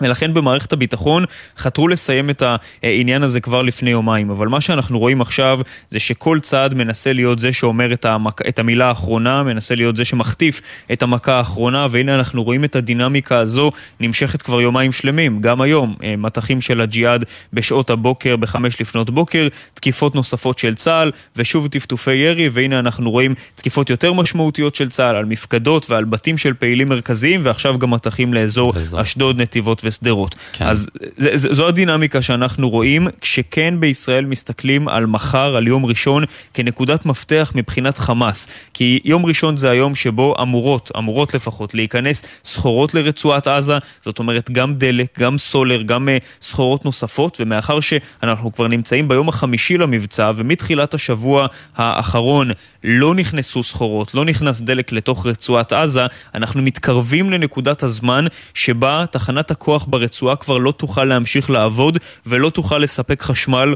[0.00, 1.24] ולכן במערכת הביטחון
[1.58, 2.42] חתרו לסיים את
[2.82, 4.30] העניין הזה כבר לפני יומיים.
[4.30, 5.58] אבל מה שאנחנו רואים עכשיו
[5.90, 8.40] זה שכל צעד מנסה להיות זה שאומר את, המק...
[8.48, 10.60] את המילה האחרונה, מנסה להיות זה שמחטיף
[10.92, 13.70] את המכה האחרונה, והנה אנחנו רואים את הדינמיקה הזו
[14.00, 15.40] נמשכת כבר יומיים שלמים.
[15.40, 21.10] גם היום, אה, מטחים של הג'יהאד בשעות הבוקר, בחמש לפנות בוקר, תקיפות נוספות של צה"ל,
[21.36, 26.38] ושוב טפטופי ירי, והנה אנחנו רואים תקיפות יותר משמעותיות של צה"ל על מפקדות ועל בתים
[26.38, 30.34] של פעילים מרכזיים, ועכשיו גם מטחים לאזור אשדוד, נתיבות ושדרות.
[30.52, 30.64] כן.
[30.66, 36.24] אז זה, זה, זו הדינמיקה שאנחנו רואים, כשכן בישראל מסתכלים על מחר, על יום ראשון,
[36.54, 38.48] כנקודת מפתח מבחינת חמאס.
[38.74, 44.50] כי יום ראשון זה היום שבו אמורות, אמורות לפחות, להיכנס סחורות לרצועת עזה, זאת אומרת
[44.50, 50.32] גם דלק, גם סולר, גם uh, סחורות נוספות, ומאחר שאנחנו כבר נמצאים ביום החמישי למבצע,
[50.36, 51.46] ומתחילת השבוע
[51.76, 52.50] האחרון
[52.84, 59.50] לא נכנסו סחורות, לא נכנס דלק לתוך רצועת עזה, אנחנו מתקרבים לנקודת הזמן שבה תחנת
[59.50, 63.74] הכוח ברצועה כבר לא תוכל להמשיך לעבוד ולא תוכל לספק חשמל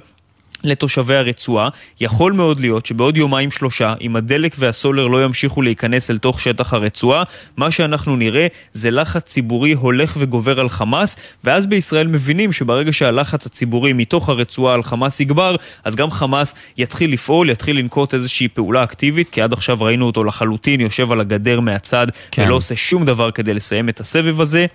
[0.64, 1.68] לתושבי הרצועה.
[2.00, 6.74] יכול מאוד להיות שבעוד יומיים שלושה, אם הדלק והסולר לא ימשיכו להיכנס אל תוך שטח
[6.74, 7.22] הרצועה,
[7.56, 13.46] מה שאנחנו נראה זה לחץ ציבורי הולך וגובר על חמאס, ואז בישראל מבינים שברגע שהלחץ
[13.46, 18.84] הציבורי מתוך הרצועה על חמאס יגבר, אז גם חמאס יתחיל לפעול, יתחיל לנקוט איזושהי פעולה
[18.84, 22.42] אקטיבית, כי עד עכשיו ראינו אותו לחלוטין יושב על הגדר מהצד, כן.
[22.42, 24.66] ולא עושה שום דבר כדי לסיים את הסבב הזה.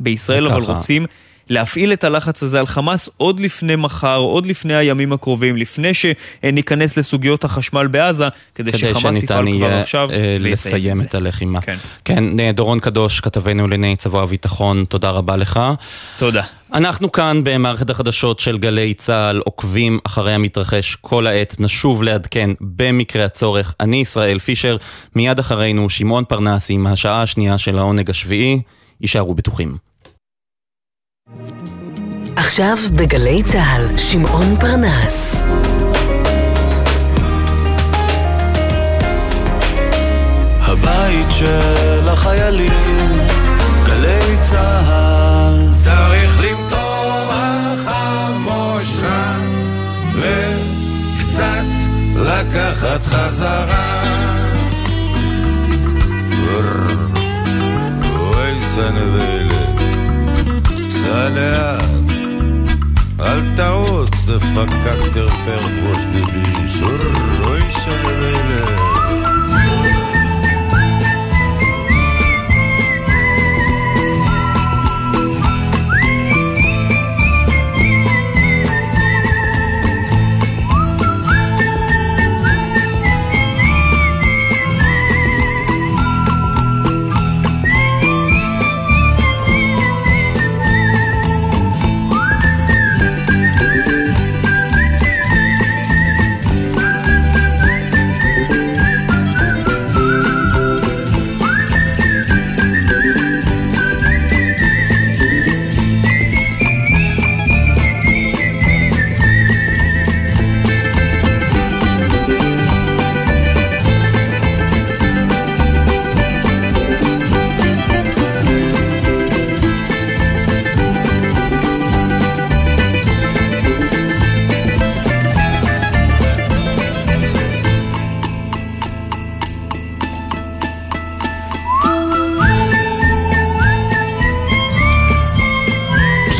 [0.00, 0.72] בישראל אבל וככה.
[0.72, 1.06] רוצים
[1.50, 6.96] להפעיל את הלחץ הזה על חמאס עוד לפני מחר, עוד לפני הימים הקרובים, לפני שניכנס
[6.96, 11.60] לסוגיות החשמל בעזה, כדי, כדי שחמאס יפעל כבר עכשיו אה, לסיים את את הלחימה.
[11.60, 11.76] כן.
[12.04, 15.60] כן, אה, דורון קדוש, כתבנו לענייני צבא הביטחון, תודה רבה לך.
[16.18, 16.42] תודה.
[16.72, 23.24] אנחנו כאן במערכת החדשות של גלי צה"ל, עוקבים אחרי המתרחש כל העת, נשוב לעדכן במקרה
[23.24, 23.74] הצורך.
[23.80, 24.76] אני ישראל פישר,
[25.16, 28.60] מיד אחרינו שמעון פרנס עם השעה השנייה של העונג השביעי.
[29.00, 29.85] יישארו בטוחים.
[32.36, 35.42] עכשיו בגלי צה"ל, שמעון פרנס.
[40.60, 42.70] הבית של החיילים,
[43.86, 45.68] גלי צה"ל.
[45.78, 48.84] צריך למטור החמושה
[50.14, 51.64] וקצת
[52.16, 54.02] לקחת חזרה.
[58.18, 59.45] אוי סנבלת,
[61.06, 61.82] סע לאט,
[63.20, 66.82] אל תרוץ, דפקק תרפר ראש דביש.
[67.46, 68.95] אוי סנבלת.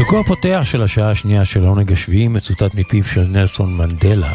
[0.07, 4.33] פסוקו הפותח של השעה השנייה של העונג השביעי מצוטט מפיו של נלסון מנדלה,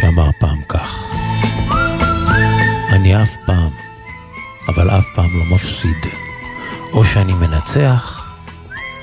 [0.00, 1.14] שאמר פעם כך:
[2.92, 3.70] אני אף פעם,
[4.68, 5.96] אבל אף פעם לא מפסיד.
[6.92, 8.34] או שאני מנצח,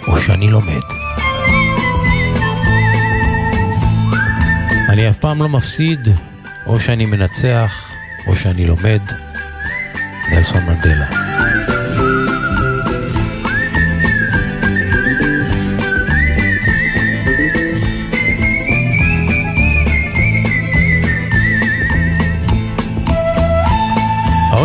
[0.07, 0.83] או שאני לומד.
[4.89, 6.07] אני אף פעם לא מפסיד,
[6.67, 7.91] או שאני מנצח,
[8.27, 9.01] או שאני לומד.
[10.31, 11.07] נלסון מנדלה.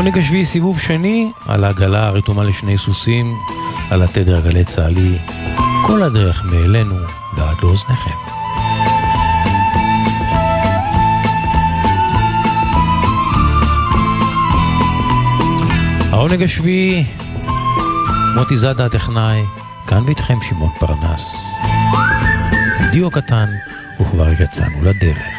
[0.07, 3.35] העונג השביעי סיבוב שני על העגלה הרתומה לשני סוסים,
[3.91, 5.19] על התדר הגלי צה"לי,
[5.87, 6.95] כל הדרך מאלינו
[7.37, 8.11] ועד לאוזניכם.
[16.13, 17.05] העונג השביעי,
[18.35, 19.43] מוטי זאדה הטכנאי,
[19.87, 21.47] כאן ואיתכם שמעון פרנס.
[22.91, 23.49] דיו קטן,
[24.01, 25.36] וכבר יצאנו לדרך.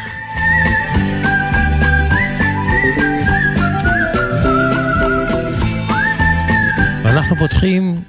[7.08, 8.00] ואנחנו פותחים,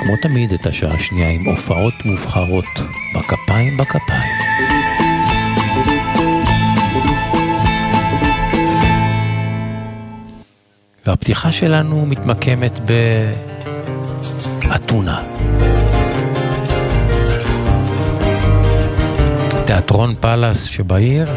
[0.00, 2.64] כמו תמיד, את השעה השנייה עם הופעות מובחרות
[3.14, 4.32] בכפיים בכפיים.
[11.06, 12.78] והפתיחה שלנו מתמקמת
[14.68, 15.22] באתונה.
[19.66, 21.30] תיאטרון פאלאס שבעיר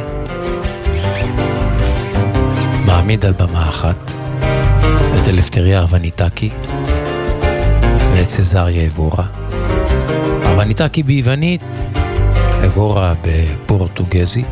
[2.85, 4.24] מעמיד על במה אחת
[5.21, 6.49] את אלפטריה ארווניטקי
[8.15, 9.25] ואת סזריה אבורה.
[10.45, 11.61] ארווניטקי ביוונית,
[12.65, 14.47] אבורה בפורטוגזית.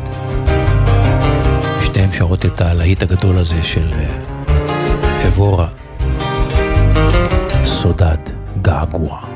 [1.80, 5.68] שתיהן שרות את הלהיט הגדול הזה של אה, אבורה,
[7.64, 8.18] סודד,
[8.62, 9.33] געגוע.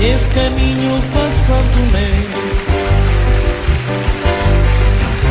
[0.00, 2.28] Esse caminho passando meu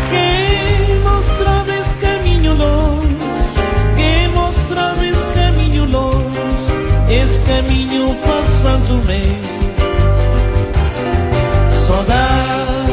[0.09, 3.15] Quem mostrava esse caminho longe?
[3.95, 6.37] Quem mostrava esse caminho longe?
[7.09, 9.57] Esse caminho passando meu
[11.71, 12.91] Saudade,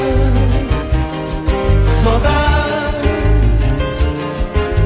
[2.03, 3.09] saudade,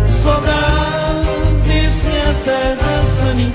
[0.07, 3.53] saudade, se a terra se me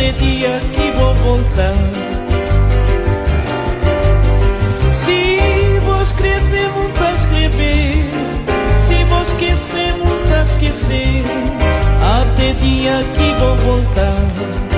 [0.00, 1.74] de dia que vou voltar.
[4.94, 8.06] Se vou escrever, vou a escrever.
[8.78, 11.22] Se vou esquecer, vou a esquecer.
[12.18, 14.69] Até dia que vou voltar.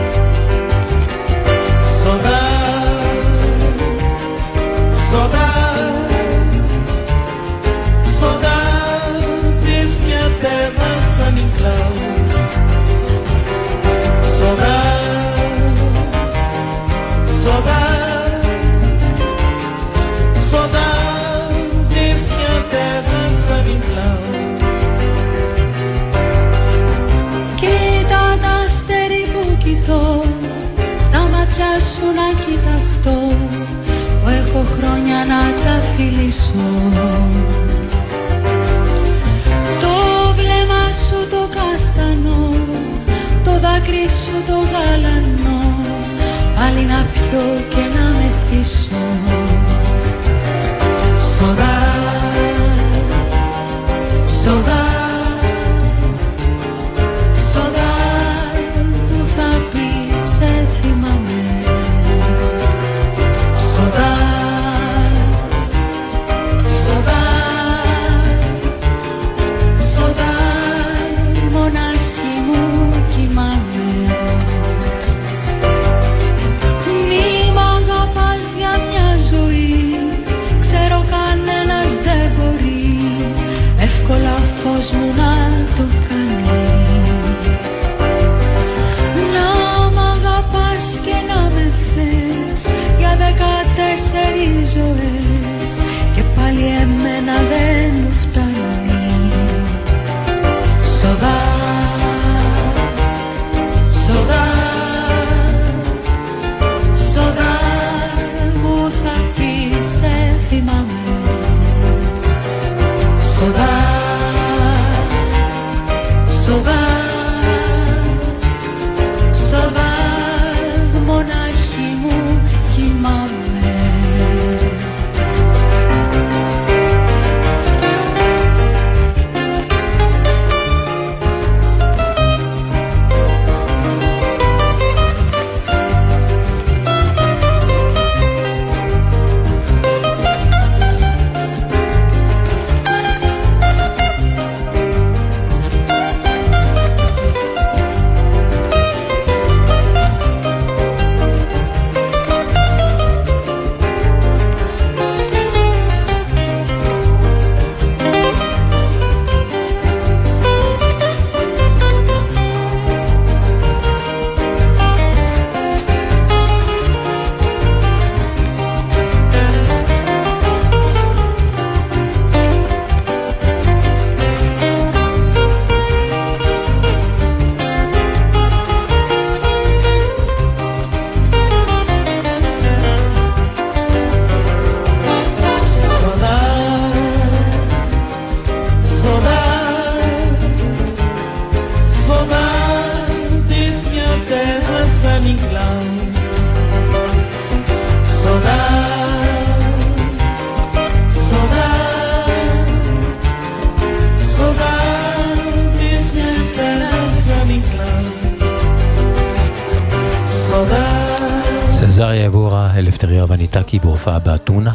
[213.54, 214.74] וניטקי בהופעה באתונה.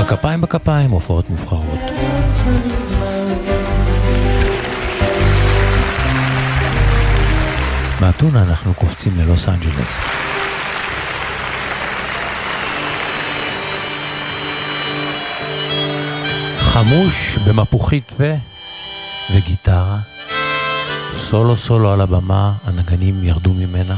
[0.00, 1.80] בכפיים בכפיים, הופעות מובחרות.
[8.00, 10.00] מאתונה אנחנו קופצים ללוס אנג'לס.
[16.58, 18.34] חמוש במפוחית פה
[19.34, 19.98] וגיטרה.
[21.16, 23.96] סולו סולו על הבמה, הנגנים ירדו ממנה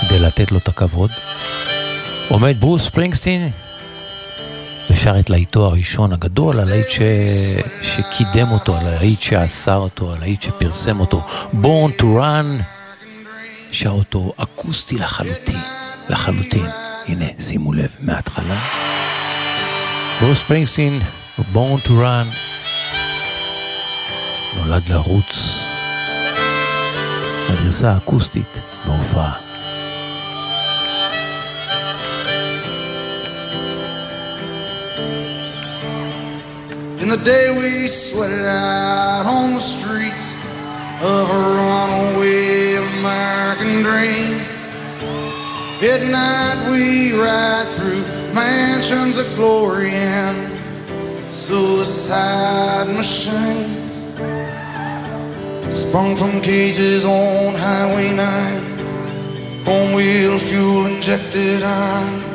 [0.00, 1.10] כדי לתת לו את הכבוד.
[2.28, 3.50] עומד ברוס ספרינגסטין
[4.90, 6.98] ושר את להיטו הראשון הגדול, הלהיט ש...
[7.82, 12.62] שקידם אותו, הלהיט שאסר אותו, הלהיט שפרסם אותו, Born to Run,
[13.70, 15.60] שר אותו אקוסטי לחלוטין,
[16.08, 16.66] לחלוטין.
[17.06, 18.58] הנה, שימו לב, מההתחלה.
[20.20, 21.00] ברוס ספרינגסטין,
[21.38, 22.36] Born to Run,
[24.56, 25.58] נולד לרוץ.
[27.48, 29.43] הגרסה האקוסטית בהופעה.
[37.16, 40.26] The day we sweated out on the streets
[41.00, 44.40] of a runaway American dream.
[45.92, 48.02] At night we ride through
[48.34, 50.36] mansions of glory and
[51.30, 53.92] suicide machines.
[55.70, 59.62] sprung from cages on Highway 9.
[59.62, 62.33] Chrome wheel fuel injected on.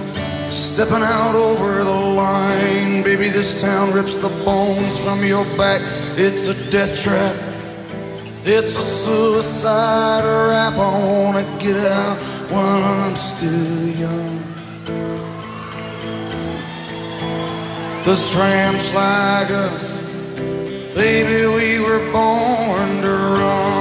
[0.50, 5.80] Stepping out over the line, baby, this town rips the bones from your back.
[6.18, 7.36] It's a death trap.
[8.46, 10.74] It's a suicide rap.
[10.74, 12.18] I wanna get out
[12.50, 14.40] while I'm still young.
[18.04, 20.02] Cause tramps like us,
[20.96, 23.79] baby, we were born to run.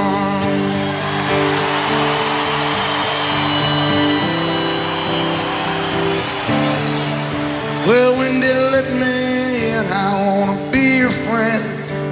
[7.89, 11.63] Well, when they let me in, I wanna be your friend.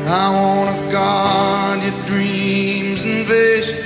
[0.09, 3.85] I wanna guard your dreams and visions.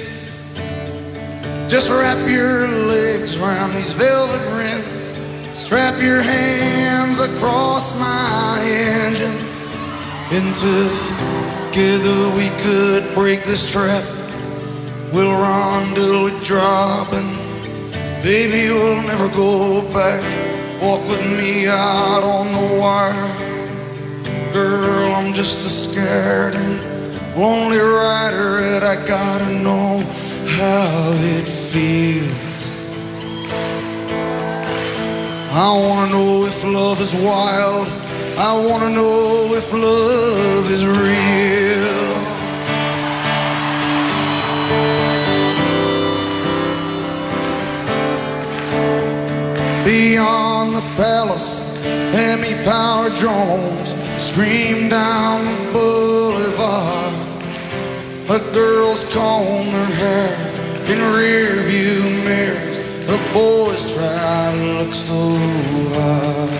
[1.68, 5.12] Just wrap your legs around these velvet rims.
[5.54, 9.40] Strap your hands across my engine.
[10.32, 14.06] And together we could break this trap.
[15.12, 17.30] We'll run till we drop and
[18.24, 20.41] baby we'll never go back.
[20.82, 24.52] Walk with me out on the wire.
[24.52, 30.00] Girl, I'm just a scared and lonely rider and I gotta know
[30.58, 32.32] how it feels.
[35.54, 37.88] I wanna know if love is wild.
[38.40, 42.01] I wanna know if love is real.
[49.92, 53.94] Beyond the palace, Hemi power drones
[54.24, 57.14] scream down the boulevard.
[58.30, 60.34] A girl's comb her hair
[60.88, 62.80] in rear view mirrors.
[63.06, 65.36] The boys try to look so
[65.98, 66.52] hard.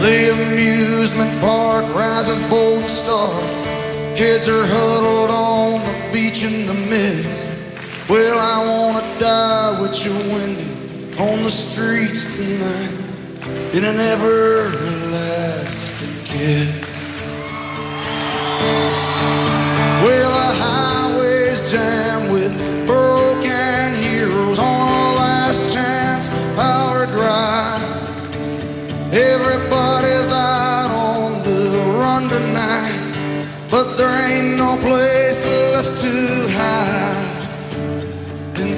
[0.00, 3.38] The amusement park rises bold star.
[4.16, 7.49] Kids are huddled on the beach in the mist.
[8.10, 10.66] Well, I wanna die with you, Wendy,
[11.22, 12.90] on the streets tonight
[13.72, 14.74] in an everlasting
[16.24, 16.74] kiss.
[20.02, 22.52] Well, the highway's jammed with
[22.84, 27.80] broken heroes on a last chance power drive.
[29.12, 32.98] Everybody's out on the run tonight,
[33.70, 35.19] but there ain't no place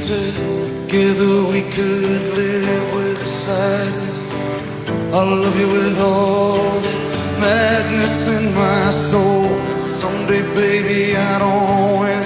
[0.08, 4.34] together we could live with the sadness.
[5.14, 6.94] I love you with all the
[7.40, 9.46] madness in my soul.
[9.86, 12.22] Someday, baby, I don't know when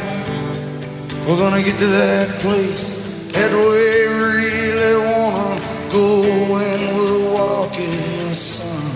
[1.27, 3.85] we're gonna get to that place that we
[4.24, 6.23] really wanna go
[6.55, 8.93] when we'll walk in the sun.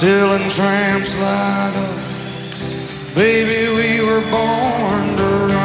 [0.00, 2.05] Dylan tramps like us,
[3.16, 5.55] baby, we were born to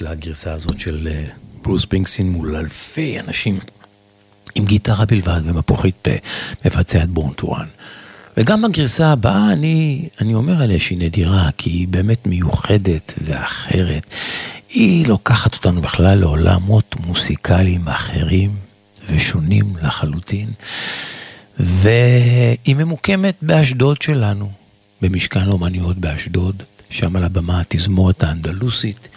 [0.00, 1.24] לגרסה הזאת של אה,
[1.62, 3.58] ברוס פינקסין מול אלפי אנשים
[4.54, 6.10] עם גיטרה בלבד ומפוחית פה
[6.64, 7.66] מבצע את בורן טורן.
[8.36, 14.14] וגם הגרסה הבאה, אני, אני אומר עליה שהיא נדירה, כי היא באמת מיוחדת ואחרת.
[14.68, 18.50] היא לוקחת אותנו בכלל לעולמות מוסיקליים אחרים
[19.08, 20.48] ושונים לחלוטין,
[21.58, 24.50] והיא ממוקמת באשדוד שלנו,
[25.02, 29.08] במשכן לאומניות באשדוד, שם על הבמה התזמורת האנדלוסית,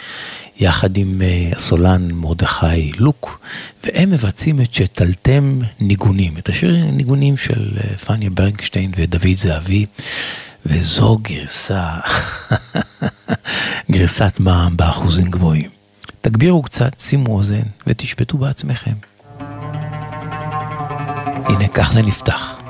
[0.59, 3.39] יחד עם אה, הסולן מרדכי לוק,
[3.83, 9.85] והם מבצעים את שתלתם ניגונים, את השיר ניגונים של אה, פניה ברנקשטיין ודוד זהבי,
[10.65, 11.89] וזו גרסה,
[13.91, 15.69] גרסת מע"מ באחוזים גבוהים.
[16.21, 18.93] תגבירו קצת, שימו אוזן ותשפטו בעצמכם.
[21.45, 22.62] הנה, כך זה נפתח.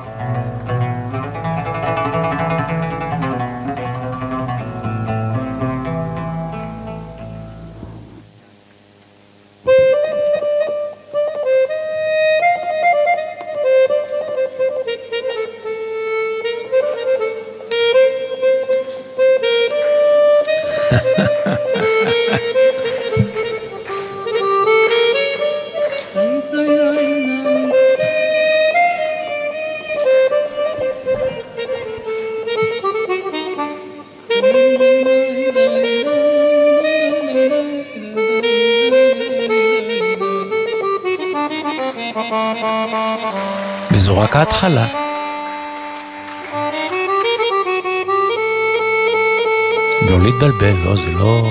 [50.61, 51.43] להתבלבל, לא, זה לא...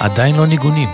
[0.00, 0.88] עדיין לא ניגונים.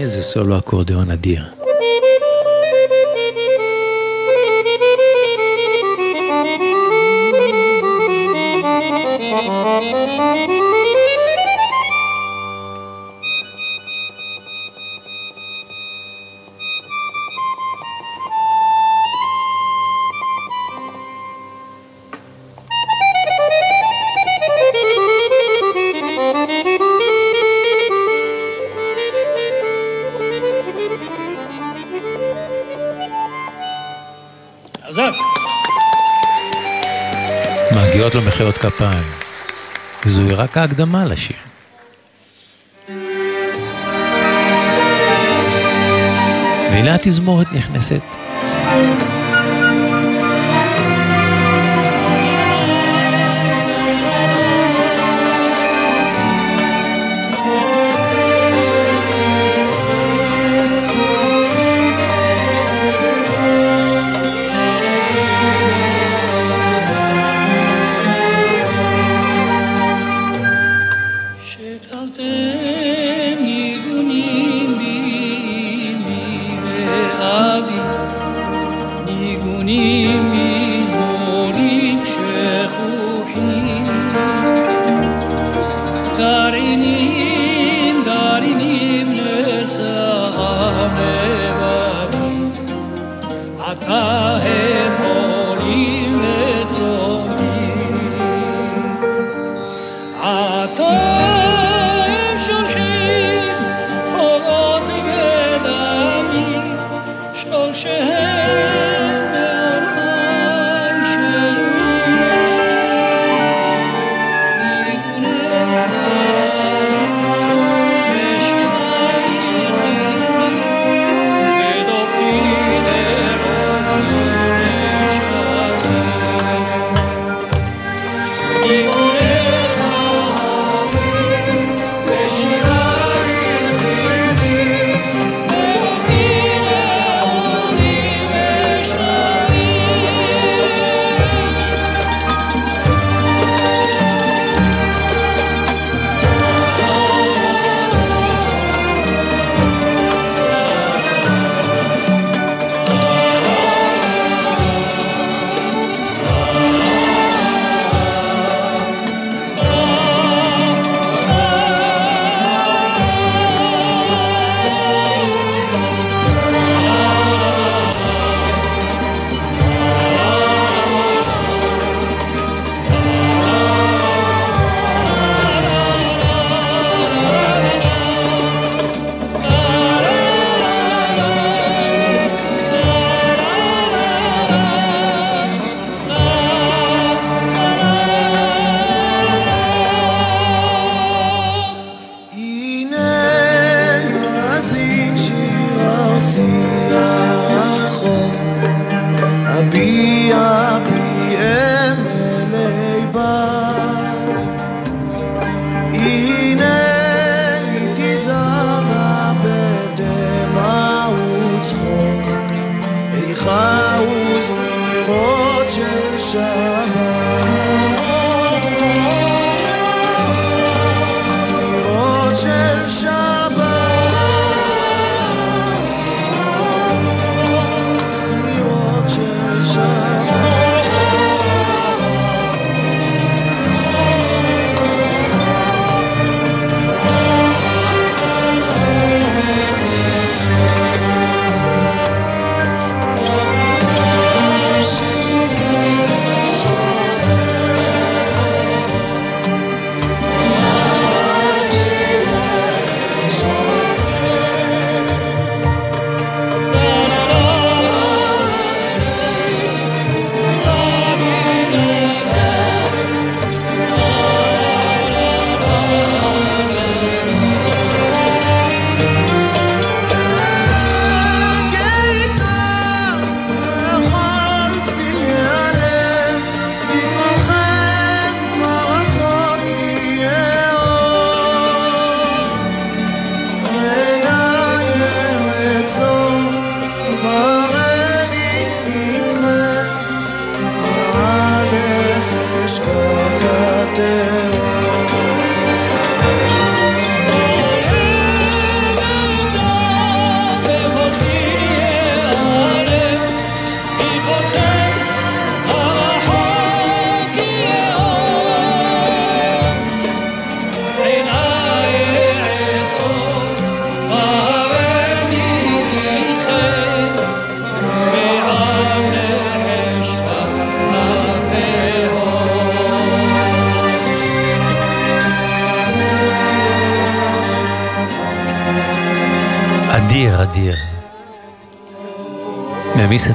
[0.00, 1.55] איזה סולו אקורדיאון אדיר.
[38.36, 39.12] מחיאות כפיים.
[40.06, 41.36] וזוהי רק ההקדמה לשיר.
[46.70, 48.00] והנה התזמורת נכנסת.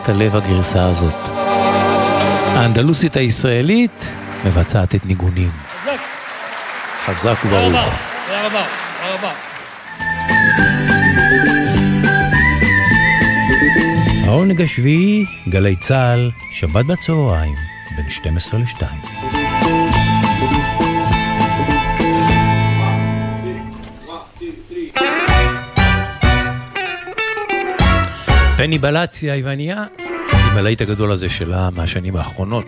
[0.02, 1.30] את הלב הגרסה הזאת.
[2.56, 4.08] האנדלוסית הישראלית
[4.46, 5.50] מבצעת את ניגונים.
[7.06, 7.94] חזק וברוך.
[8.26, 8.64] תודה רבה,
[9.02, 9.32] תודה רבה.
[14.26, 17.56] העונג השביעי, גלי צה"ל, שבת בצהריים,
[17.96, 18.84] בין 12 ל-2.
[28.72, 29.84] קניבלציה היווניה
[30.32, 32.66] עם הלהיט הגדול הזה שלה מהשנים האחרונות,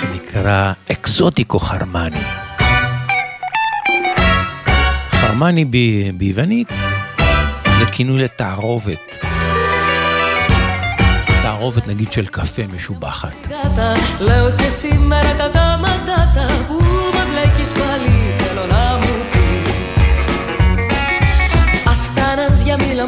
[0.00, 2.20] שנקרא אקזוטיקו חרמני.
[5.10, 5.64] חרמני
[6.14, 6.68] ביוונית
[7.78, 9.18] זה כינוי לתערובת.
[11.42, 13.48] תערובת נגיד של קפה משובחת.
[22.68, 23.06] για μίλα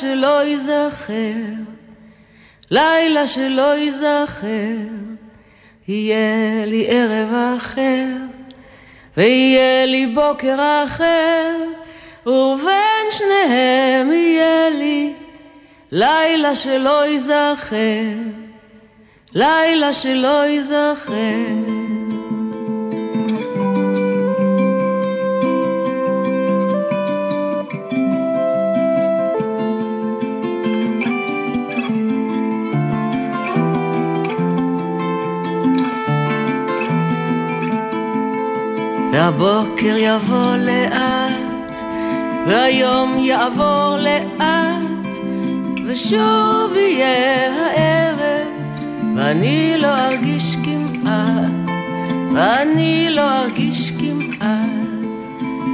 [0.00, 1.34] שלא ייזכר,
[2.70, 4.76] לילה שלא ייזכר,
[5.88, 8.06] יהיה לי ערב אחר,
[9.16, 11.56] ויהיה לי בוקר אחר,
[12.26, 15.12] ובין שניהם יהיה לי
[15.92, 18.14] לילה שלא ייזכר,
[19.34, 21.73] לילה שלא ייזכר.
[39.74, 41.76] והבוקר יבוא לאט,
[42.46, 45.18] והיום יעבור לאט,
[45.86, 48.48] ושוב יהיה הערב,
[49.16, 51.70] ואני לא ארגיש כמעט,
[52.34, 55.06] ואני לא ארגיש כמעט,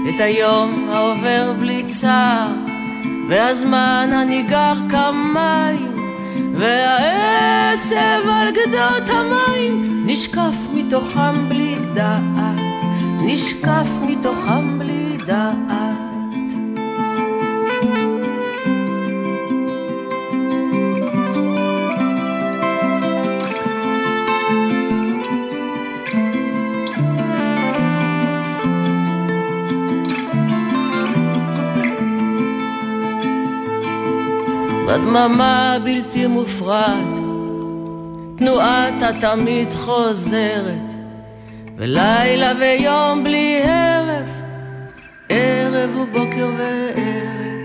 [0.09, 2.48] את היום העובר בלי צער,
[3.28, 5.97] והזמן הניגר כמים,
[6.55, 12.30] והעשב על גדות המים, נשקף מתוכם בלי דעת.
[13.32, 15.57] נשקף מתוכם בלי דעת.
[34.86, 36.97] בדממה בלתי מופרעת,
[38.36, 40.90] תנועת התמיד חוזרת.
[41.81, 44.28] ולילה ויום בלי הרף,
[45.28, 47.57] ערב ובוקר וערב,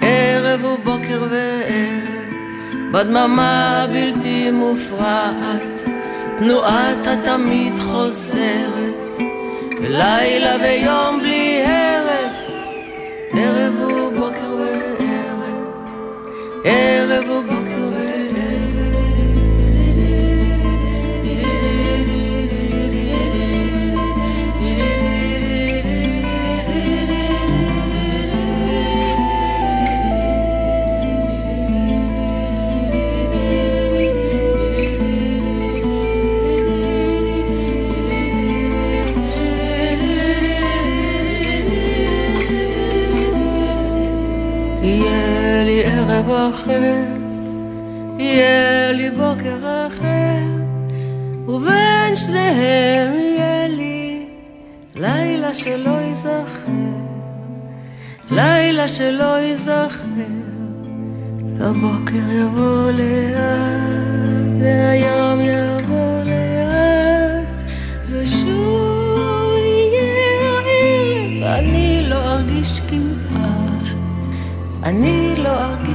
[0.00, 2.32] ערב ובוקר וערב,
[2.92, 5.80] בדממה הבלתי מופרעת,
[6.38, 9.16] תנועת התמיד חוזרת,
[9.82, 12.36] ולילה ויום בלי הרף,
[13.32, 15.64] ערב ובוקר וערב,
[16.64, 17.37] ערב ובוקר
[46.38, 47.02] אחר,
[48.18, 50.44] יהיה לי בוקר אחר,
[51.48, 54.26] ובין שניהם יהיה לי
[54.96, 56.70] לילה שלא ייזכר,
[58.30, 60.08] לילה שלא ייזכר,
[61.56, 67.62] והבוקר יבוא לאט, והיום יבוא לאט,
[68.10, 73.58] ושוב יהיה הערב, אני לא ארגיש כמעט.
[74.88, 75.87] אני לא ארגיש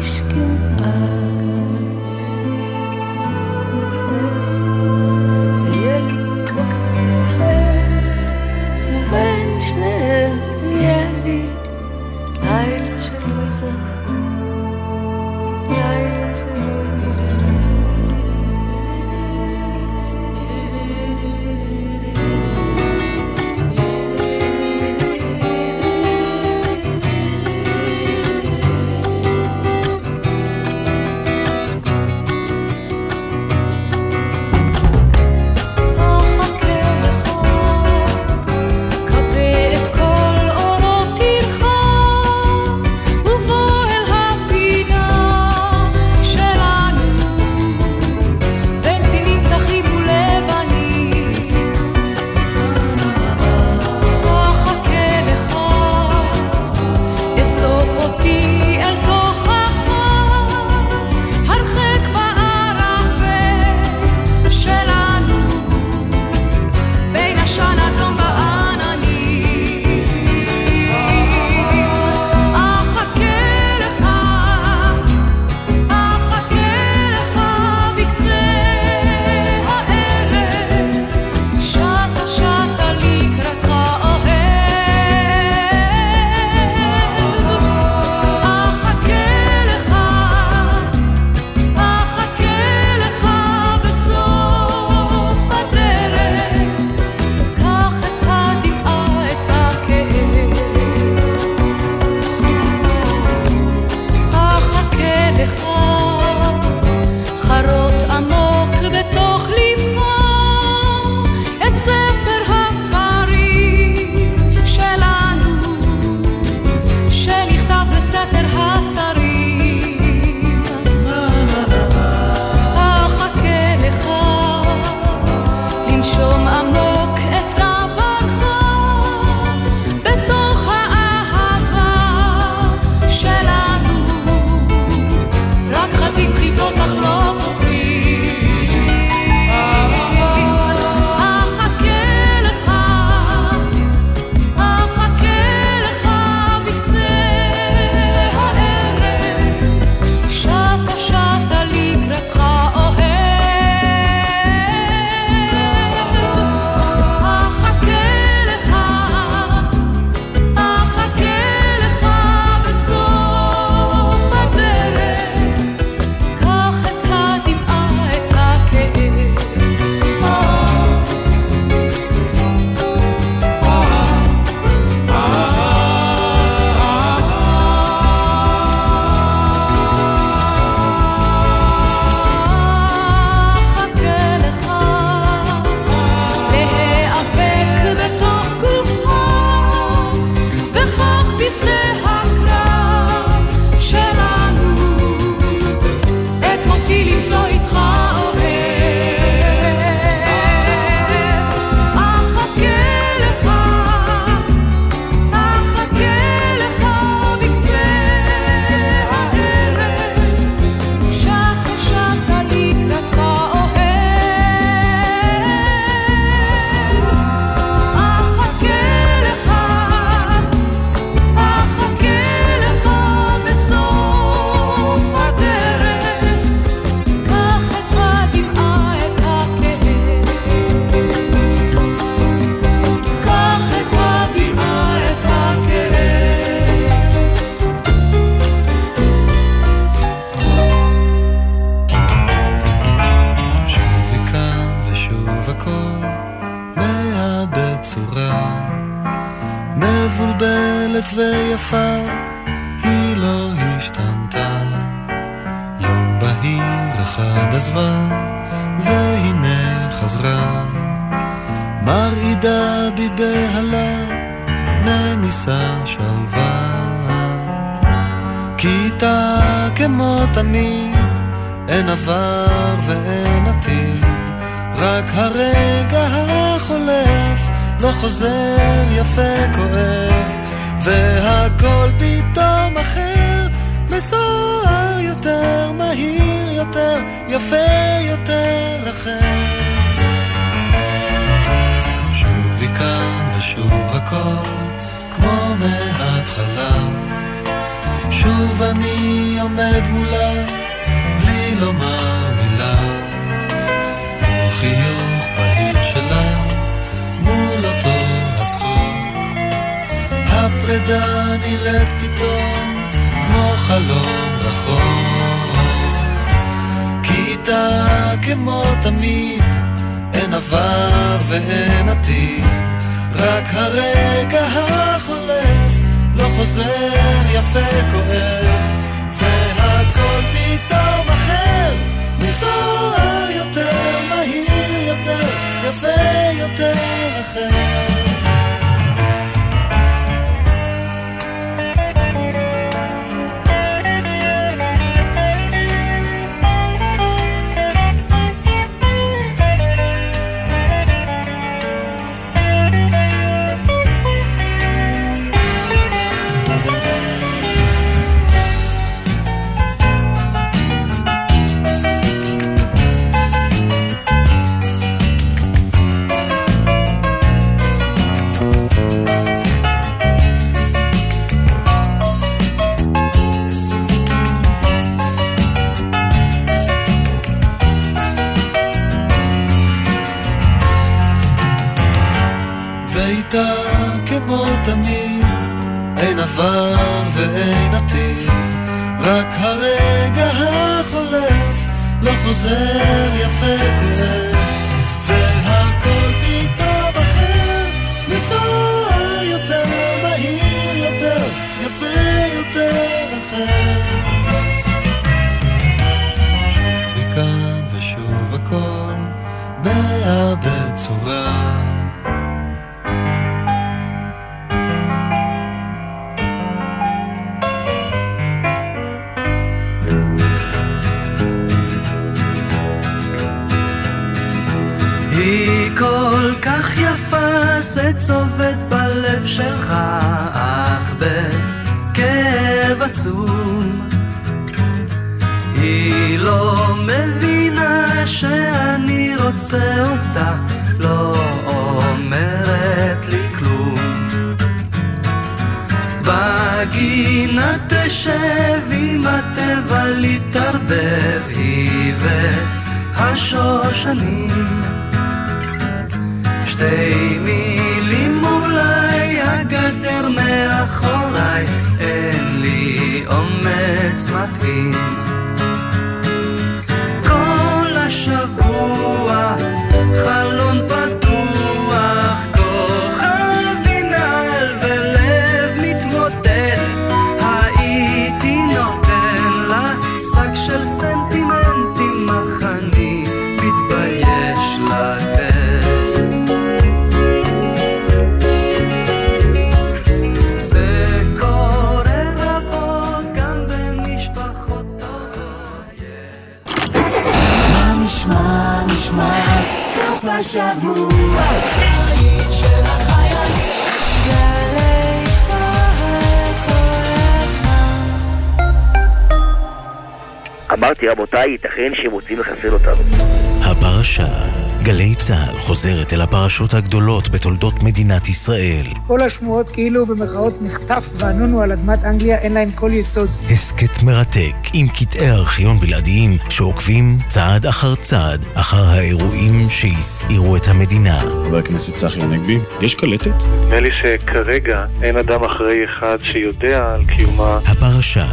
[516.34, 518.66] מהחדשות הגדולות בתולדות מדינת ישראל.
[518.88, 523.10] כל השמועות כאילו במרכאות נחטף וענונו על אדמת אנגליה אין להן כל יסוד.
[523.32, 531.00] הסכת מרתק עם קטעי ארכיון בלעדיים שעוקבים צעד אחר צעד אחר האירועים שהסעירו את המדינה.
[531.00, 533.24] חבר הכנסת צחי הנגבי, יש קלטת?
[533.44, 537.40] נדמה לי שכרגע אין אדם אחרי אחד שיודע על קיומה.
[537.46, 538.08] הפרשה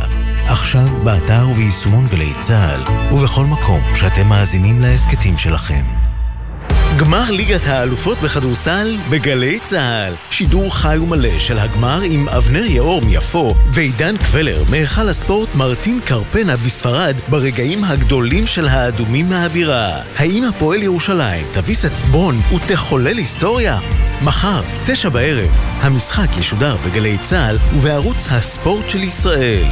[0.47, 6.00] עכשיו באתר וביישומון גלי צה"ל, ובכל מקום שאתם מאזינים להסכתים שלכם.
[7.01, 10.15] גמר ליגת האלופות בכדורסל בגלי צה"ל.
[10.31, 16.57] שידור חי ומלא של הגמר עם אבנר יאור מיפו ועידן קבלר מהיכל הספורט מרטין קרפנה
[16.57, 20.03] בספרד ברגעים הגדולים של האדומים מהבירה.
[20.17, 23.79] האם הפועל ירושלים תביס את בון ותחולל היסטוריה?
[24.23, 25.51] מחר, תשע בערב,
[25.81, 29.65] המשחק ישודר בגלי צה"ל ובערוץ הספורט של ישראל.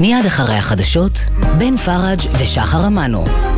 [0.00, 1.18] מיד אחרי החדשות,
[1.58, 3.57] בן פראג' ושחר אמנו.